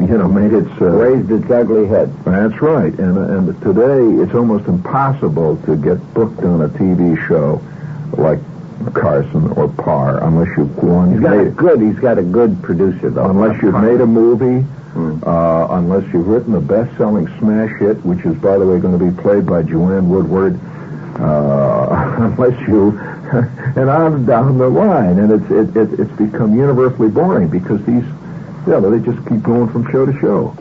[0.00, 2.12] you know made its uh, Raised its ugly head.
[2.24, 7.60] that's right, and and today it's almost impossible to get booked on a TV show
[8.16, 8.38] like
[8.94, 11.12] Carson or Paar unless you've won.
[11.12, 11.80] He's got a good.
[11.80, 13.30] He's got a good producer though.
[13.30, 15.18] unless you've made a movie, Hmm.
[15.26, 19.04] uh, unless you've written a best-selling smash hit, which is, by the way, going to
[19.04, 20.54] be played by Joanne Woodward,
[21.18, 22.96] uh, unless you,
[23.76, 28.04] and on down the line, and it's it, it, it's become universally boring because these,
[28.68, 30.56] yeah, they just keep going from show to show.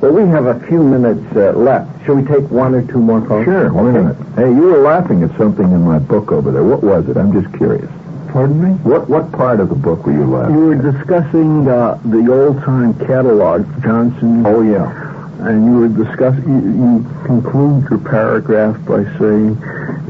[0.00, 2.06] Well, we have a few minutes uh, left.
[2.06, 3.44] Shall we take one or two more calls?
[3.44, 4.02] Sure, why Okay.
[4.02, 4.16] not?
[4.36, 6.62] Hey, you were laughing at something in my book over there.
[6.62, 7.16] What was it?
[7.16, 7.90] I'm just curious.
[8.32, 8.70] Pardon me?
[8.84, 10.54] What what part of the book were you laughing?
[10.54, 14.46] You were discussing uh, the old-time catalog, Johnson.
[14.46, 15.08] Oh yeah.
[15.48, 16.60] and you were discussing, you,
[17.00, 19.56] you conclude your paragraph by saying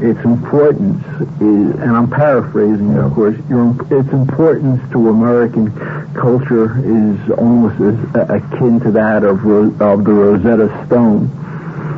[0.03, 1.01] its importance
[1.39, 5.71] is, and I'm paraphrasing, of course, your, its importance to American
[6.13, 11.29] culture is almost as a- akin to that of, Ro- of the Rosetta Stone.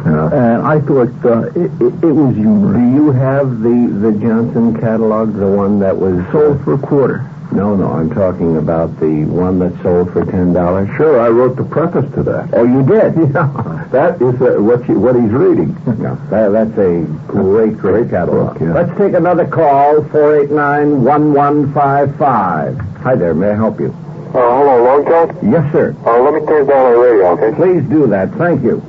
[0.05, 0.29] Yeah.
[0.33, 2.77] And I thought uh, it, it, it was humorous.
[2.77, 7.23] Do you have the the Johnson catalog, the one that was Sold for a quarter.
[7.51, 10.89] No, no, I'm talking about the one that sold for ten dollars.
[10.97, 12.49] Sure, I wrote the preface to that.
[12.53, 13.13] Oh, you did?
[13.33, 15.75] Yeah, that is uh, what you, what he's reading.
[16.01, 18.53] Yeah, that, that's a great, great catalog.
[18.53, 18.73] book, yeah.
[18.73, 22.97] Let's take another call, 489-1155.
[23.01, 23.93] Hi there, may I help you?
[24.33, 25.29] Uh, hello, Long John?
[25.51, 25.93] Yes, sir.
[26.05, 27.53] Uh, let me turn down the radio, okay?
[27.55, 28.31] Please do that.
[28.33, 28.81] Thank you.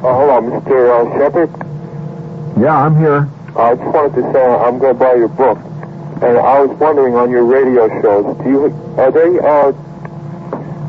[0.00, 0.76] Uh, hello, Mr.
[0.88, 1.50] Uh, Shepherd?
[2.60, 3.28] Yeah, I'm here.
[3.56, 5.58] I just wanted to say I'm going to buy your book.
[6.22, 8.60] And I was wondering on your radio shows, do you,
[8.98, 9.72] are they, uh,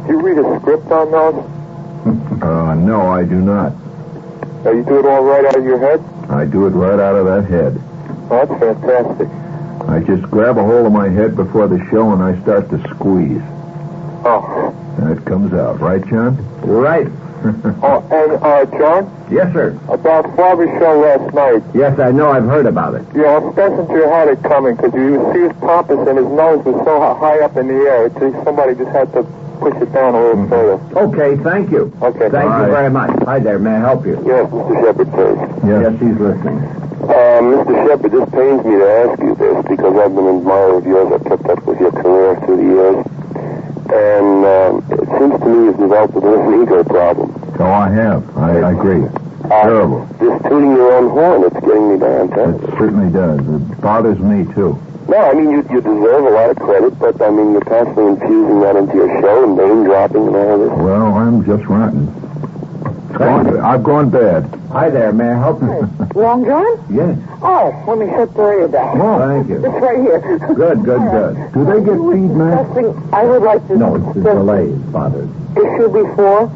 [0.07, 2.41] do you read a script on those?
[2.41, 3.73] Uh, no, I do not.
[4.65, 5.99] Uh, you do it all right out of your head?
[6.29, 7.77] I do it right out of that head.
[8.31, 9.27] Oh, that's fantastic.
[9.89, 12.79] I just grab a hold of my head before the show and I start to
[12.95, 13.41] squeeze.
[14.23, 15.79] Oh, And it comes out.
[15.79, 16.37] Right, John?
[16.61, 17.07] Right.
[17.43, 19.77] Oh and, uh, John, Yes, sir.
[19.89, 22.29] about Farber's show last night, Yes, I know.
[22.31, 23.05] I've heard about it.
[23.15, 26.77] you know, Schlesinger had it coming because you see his pompous and his nose was
[26.85, 28.05] so high up in the air.
[28.07, 29.23] It's just somebody just had to
[29.59, 30.77] push it down a little further.
[31.09, 31.91] Okay, thank you.
[32.01, 32.29] Okay.
[32.29, 32.65] Thank Bye.
[32.65, 33.11] you very much.
[33.25, 34.21] Hi there, may I help you?
[34.25, 34.73] Yes, Mr.
[34.85, 35.69] Shepherd, please.
[35.69, 36.59] Yes, he's listening.
[37.01, 37.73] Uh, Mr.
[37.87, 41.09] Shepherd, this pains me to ask you this because I've been an admirer of yours.
[41.13, 43.05] I've kept up with your career through the years.
[43.91, 47.35] And um, it seems to me you've developed a bit of an ego problem.
[47.59, 48.37] Oh, I have.
[48.37, 49.03] I, I agree.
[49.05, 50.07] Uh, Terrible.
[50.19, 52.31] Just tooting your own horn, it's getting me down.
[52.31, 53.39] It certainly does.
[53.41, 54.81] It bothers me, too.
[55.09, 58.07] No, I mean, you, you deserve a lot of credit, but I mean, you're constantly
[58.13, 60.69] infusing that into your show and name dropping and all this.
[60.77, 62.07] Well, I'm just rotten.
[63.21, 64.45] It's gone- I've gone bad.
[64.71, 65.87] Hi there, may I help you?
[66.15, 66.65] Long John?
[66.89, 67.17] Yes.
[67.43, 68.97] Oh, let me shut the radio down.
[69.19, 69.55] Thank you.
[69.57, 70.19] It's right here.
[70.55, 71.37] Good, good, good.
[71.53, 72.67] Do they get feedback?
[72.73, 75.29] Discussing, I would like to No, it's the discuss delays, bothers.
[75.55, 76.51] issue before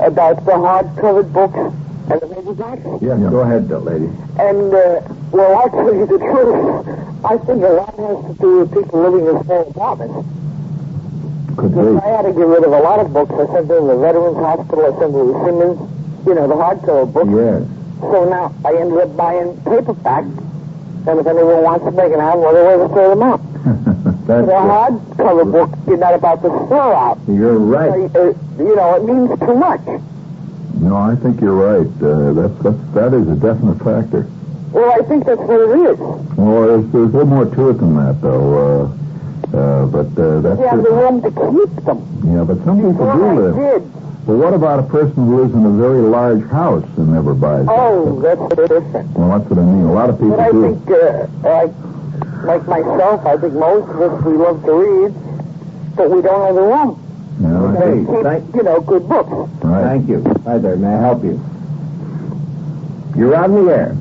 [0.00, 3.02] about the hard-covered books and the paperbacks.
[3.02, 4.08] Yes, go ahead, lady.
[4.38, 5.00] And, uh,
[5.32, 6.86] well, I'll tell you the truth.
[7.24, 10.28] I think a lot has to do with people living in small apartments.
[11.56, 11.80] Could be.
[11.80, 13.32] I had to get rid of a lot of books.
[13.32, 14.84] I sent them to the Veterans Hospital.
[14.84, 15.78] I sent them to the Simmons,
[16.26, 17.30] you know, the hardcover books.
[17.30, 17.62] Yes.
[18.00, 20.24] So now I ended up buying paperback.
[21.06, 23.40] And if anyone wants to make an album, well, they'll throw them out.
[24.26, 27.18] That's the hardcover book, you're not about to throw out.
[27.28, 28.08] You're right.
[28.16, 29.80] Uh, you know, it means too much.
[30.80, 31.86] No, I think you're right.
[32.02, 34.26] Uh, that's, that's, that is a definite factor.
[34.72, 35.98] Well, I think that's what it is.
[36.36, 38.86] Well, there's, there's a little more to it than that, though.
[38.86, 38.96] Uh,
[39.54, 41.98] uh, but uh, that's You have the room to keep them.
[42.34, 43.54] Yeah, but some people do I live.
[43.56, 43.82] did.
[44.26, 47.66] Well, what about a person who lives in a very large house and never buys?
[47.68, 49.10] Oh, that's different.
[49.12, 49.84] Well, that's what I mean.
[49.84, 50.62] A lot of people But I do.
[50.62, 51.72] think, uh, like,
[52.66, 55.12] like myself, I think most of us, we love to read,
[55.96, 57.00] but we don't have the room.
[57.40, 59.30] Yeah, I Hey, Keep, thank, you know, good books.
[59.62, 59.82] Right.
[59.82, 60.22] thank you.
[60.44, 60.76] Hi there.
[60.76, 61.38] May I help you?
[63.16, 63.96] You're on the air.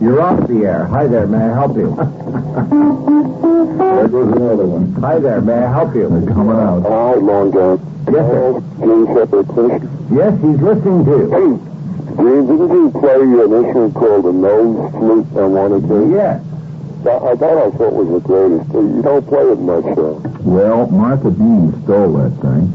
[0.00, 0.86] You're off the air.
[0.86, 1.26] Hi there.
[1.26, 1.94] May I help you?
[2.34, 4.92] There goes another one.
[5.00, 5.40] Hi there.
[5.40, 6.08] May I help you?
[6.10, 6.82] They're coming out.
[6.82, 7.78] Hi, long John.
[8.10, 8.58] Yes, sir.
[8.82, 9.82] Jean Shepherd, please.
[10.10, 11.30] Yes, he's listening to you.
[11.30, 11.50] Hey,
[12.18, 16.10] Jean, didn't you play an instrument called the nose flute on one occasion?
[16.10, 16.42] Yes.
[17.06, 18.66] That, I thought I thought was the greatest.
[18.74, 20.18] You don't play it much, though.
[20.42, 22.66] Well, Martha Dean stole that thing.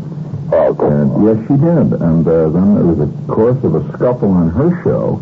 [0.56, 2.00] Oh, come And yes, she did.
[2.00, 5.20] And uh, then there was a course of a scuffle on her show.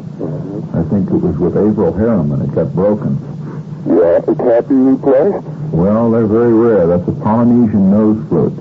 [0.78, 2.42] I think it was with Averell Harriman.
[2.42, 3.18] It got broken.
[3.88, 5.48] Yeah, it can't be replaced?
[5.72, 6.88] Well, they're very rare.
[6.88, 8.54] That's a Polynesian nose flute.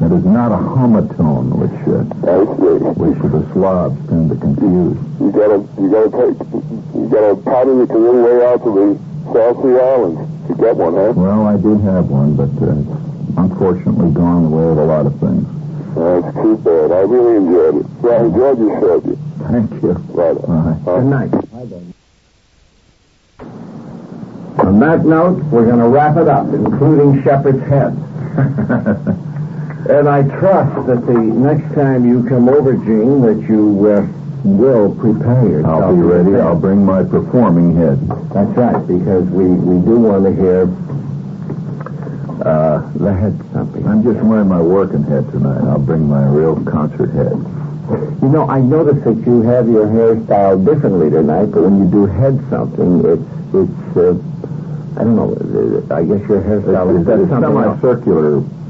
[0.00, 2.80] It is not a homatone, which uh, I see.
[2.96, 4.96] which the Slavs tend to confuse.
[5.20, 6.36] You gotta, you gotta take,
[6.96, 8.86] you gotta paddle your canoe way out to the
[9.32, 11.12] South Sea Islands to get one, huh?
[11.16, 15.04] Well, I did have one, but uh, it's unfortunately gone the way of a lot
[15.04, 15.44] of things.
[15.92, 16.92] That's too bad.
[16.92, 17.86] I really enjoyed it.
[18.00, 19.00] Well, I enjoyed your show.
[19.52, 19.92] Thank you.
[20.16, 20.36] Right.
[20.40, 20.80] Bye.
[20.84, 21.90] Good night.
[24.60, 27.92] On that note, we're going to wrap it up, including Shepherd's Head.
[29.90, 34.06] and I trust that the next time you come over, Jean, that you uh,
[34.44, 35.82] will prepare yourself.
[35.82, 36.36] I'll be ready.
[36.36, 38.06] I'll bring my performing head.
[38.30, 40.62] That's right, because we, we do want to hear
[42.44, 43.86] uh, the head something.
[43.88, 45.64] I'm just wearing my working head tonight.
[45.68, 47.36] I'll bring my real concert head.
[48.22, 52.06] You know, I noticed that you have your hairstyle differently tonight, but when you do
[52.06, 54.29] head something, it's, it's, uh,
[54.96, 57.80] I don't know, uh, I guess your hairstyle is something else.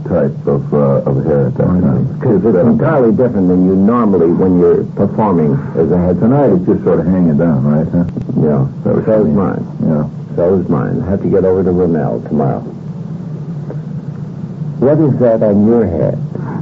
[0.05, 2.19] type of uh, of hair at that time.
[2.19, 6.21] Because it's entirely different than you normally when you're performing as a head.
[6.21, 7.87] Tonight it's just sort of hanging down, right?
[7.89, 8.05] Huh?
[8.41, 9.65] Yeah, That was so is mine.
[9.81, 10.05] Yeah.
[10.37, 11.03] So is mine.
[11.03, 12.61] I have to get over to Ronell tomorrow.
[14.81, 16.17] What is that on your head?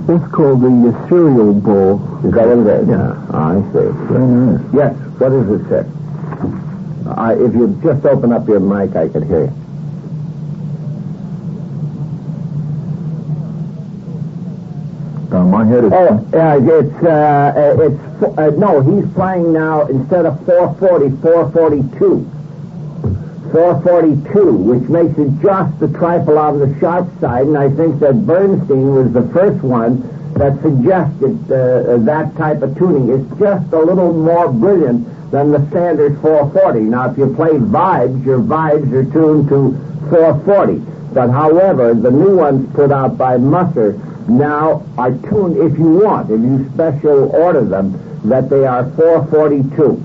[0.09, 2.00] It's called the uh, cereal bowl.
[2.24, 2.88] Is that what it is?
[2.88, 3.14] Yeah.
[3.30, 3.88] I see.
[4.11, 4.64] Very nice.
[4.74, 4.94] Yes.
[5.18, 5.84] What does it say?
[7.16, 9.52] I, if you'd just open up your mic, I could hear you.
[15.30, 15.92] Uh, my head is.
[15.92, 22.30] Oh, yeah, it's, uh, uh, it's, uh, no, he's playing now, instead of 440, 442.
[23.52, 28.26] 442, which makes it just a trifle on the sharp side, and I think that
[28.26, 30.02] Bernstein was the first one
[30.34, 33.09] that suggested uh, that type of tuning.
[33.09, 36.81] It's just a little more brilliant than the standard 440.
[36.81, 39.72] Now, if you play vibes, your vibes are tuned to
[40.11, 40.79] 440.
[41.12, 43.93] But however, the new ones put out by Musser
[44.28, 47.98] now are tuned, if you want, if you special order them,
[48.28, 50.05] that they are 442.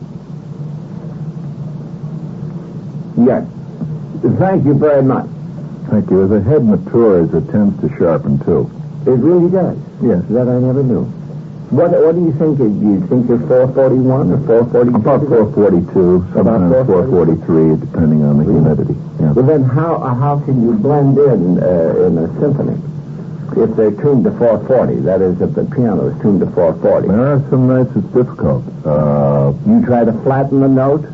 [3.25, 3.45] Yes.
[4.39, 5.27] Thank you very much.
[5.89, 6.23] Thank you.
[6.23, 8.71] As a head matures, it tends to sharpen too.
[9.05, 9.77] It really does.
[10.01, 10.23] Yes.
[10.29, 11.11] That I never knew.
[11.73, 12.57] What What do you think?
[12.59, 14.95] Do you think you're 441 or 442?
[14.95, 18.93] About 442, sometimes 443, depending on the humidity.
[19.19, 19.31] Yeah.
[19.33, 22.77] Well, then how uh, how can you blend in uh, in a symphony
[23.57, 25.01] if they're tuned to 440?
[25.01, 27.07] That is, if the piano is tuned to 440.
[27.09, 28.63] There are some nights it's difficult.
[28.85, 31.05] Uh, You try to flatten the note.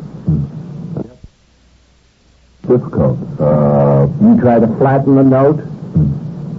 [2.68, 3.16] difficult.
[3.40, 5.60] Uh, You try to flatten the note.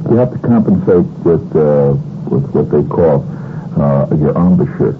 [0.09, 1.93] you have to compensate with uh,
[2.33, 3.21] with what they call
[3.81, 4.95] uh, your embouchure.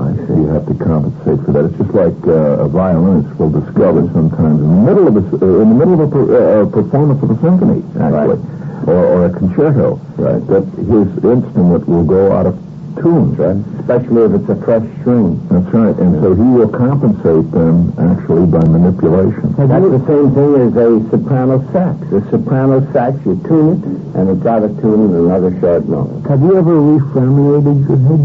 [0.00, 0.40] I see.
[0.40, 1.66] You have to compensate for that.
[1.66, 5.60] It's just like uh, a violinist will discover sometimes in the middle of a, uh,
[5.60, 8.40] in the middle of a, per, uh, a performance of a symphony, actually,
[8.88, 12.56] or, or a concerto, right, that his instrument will go out of
[12.96, 13.56] tune, right?
[13.80, 15.40] Especially if it's a fresh string.
[15.48, 15.96] That's right.
[15.96, 19.54] And so he will compensate them actually by manipulation.
[19.56, 21.96] That's the same thing as a soprano sax.
[22.12, 23.82] A soprano sax, you tune it,
[24.16, 26.24] and it's out of tune in another short note.
[26.28, 28.22] Have you ever reframinated your head?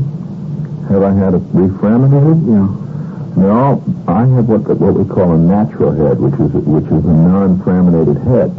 [0.89, 2.38] Have I had it reframinated?
[2.48, 2.88] Yeah.
[3.38, 7.14] No, I have what what we call a natural head, which is which is a
[7.14, 8.49] non-framinated head.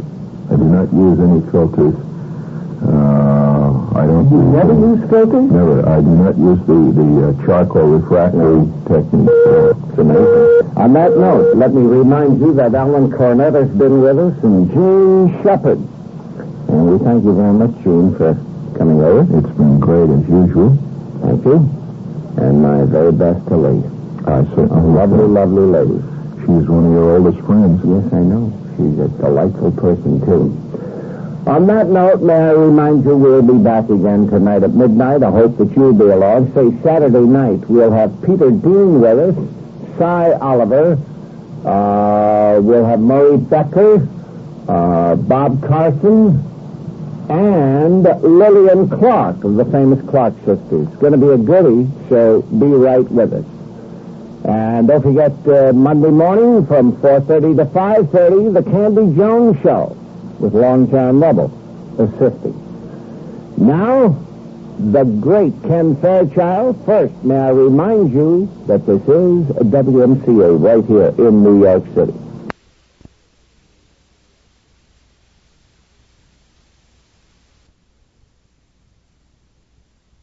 [0.49, 2.08] I do not use any filters.
[2.81, 4.29] Uh, I don't.
[4.31, 5.51] You never use filters?
[5.51, 5.87] Never.
[5.87, 9.29] I do not use the the uh, charcoal refractory technique.
[9.45, 10.77] Uh, It's amazing.
[10.77, 14.71] On that note, let me remind you that Alan Cornett has been with us and
[14.71, 15.79] Jean Shepherd.
[16.69, 18.33] And we thank you very much, Jean, for
[18.77, 19.27] coming over.
[19.37, 20.77] It's been great as usual.
[21.21, 21.57] Thank you.
[22.39, 23.83] And my very best to Lee.
[24.25, 24.79] I certainly.
[24.79, 25.99] A lovely, lovely lady.
[26.47, 27.81] She's one of your oldest friends.
[27.83, 28.53] Yes, I know.
[28.77, 30.55] She's a delightful person, too.
[31.49, 35.23] On that note, may I remind you we'll be back again tonight at midnight.
[35.23, 36.53] I hope that you'll be along.
[36.53, 37.67] Say Saturday night.
[37.67, 40.93] We'll have Peter Dean with us, Sy Oliver,
[41.65, 44.07] uh, we'll have Murray Becker,
[44.67, 46.37] uh, Bob Carson,
[47.31, 50.87] and Lillian Clark of the famous Clark sisters.
[50.87, 53.45] It's going to be a goodie, so be right with us.
[54.45, 59.95] And don't forget uh, Monday morning from 4.30 to 5.30, the Candy Jones Show
[60.39, 61.51] with Long John Nebel
[61.99, 62.55] assisting.
[63.57, 64.17] Now,
[64.79, 66.85] the great Ken Fairchild.
[66.85, 72.13] First, may I remind you that this is WMCA right here in New York City.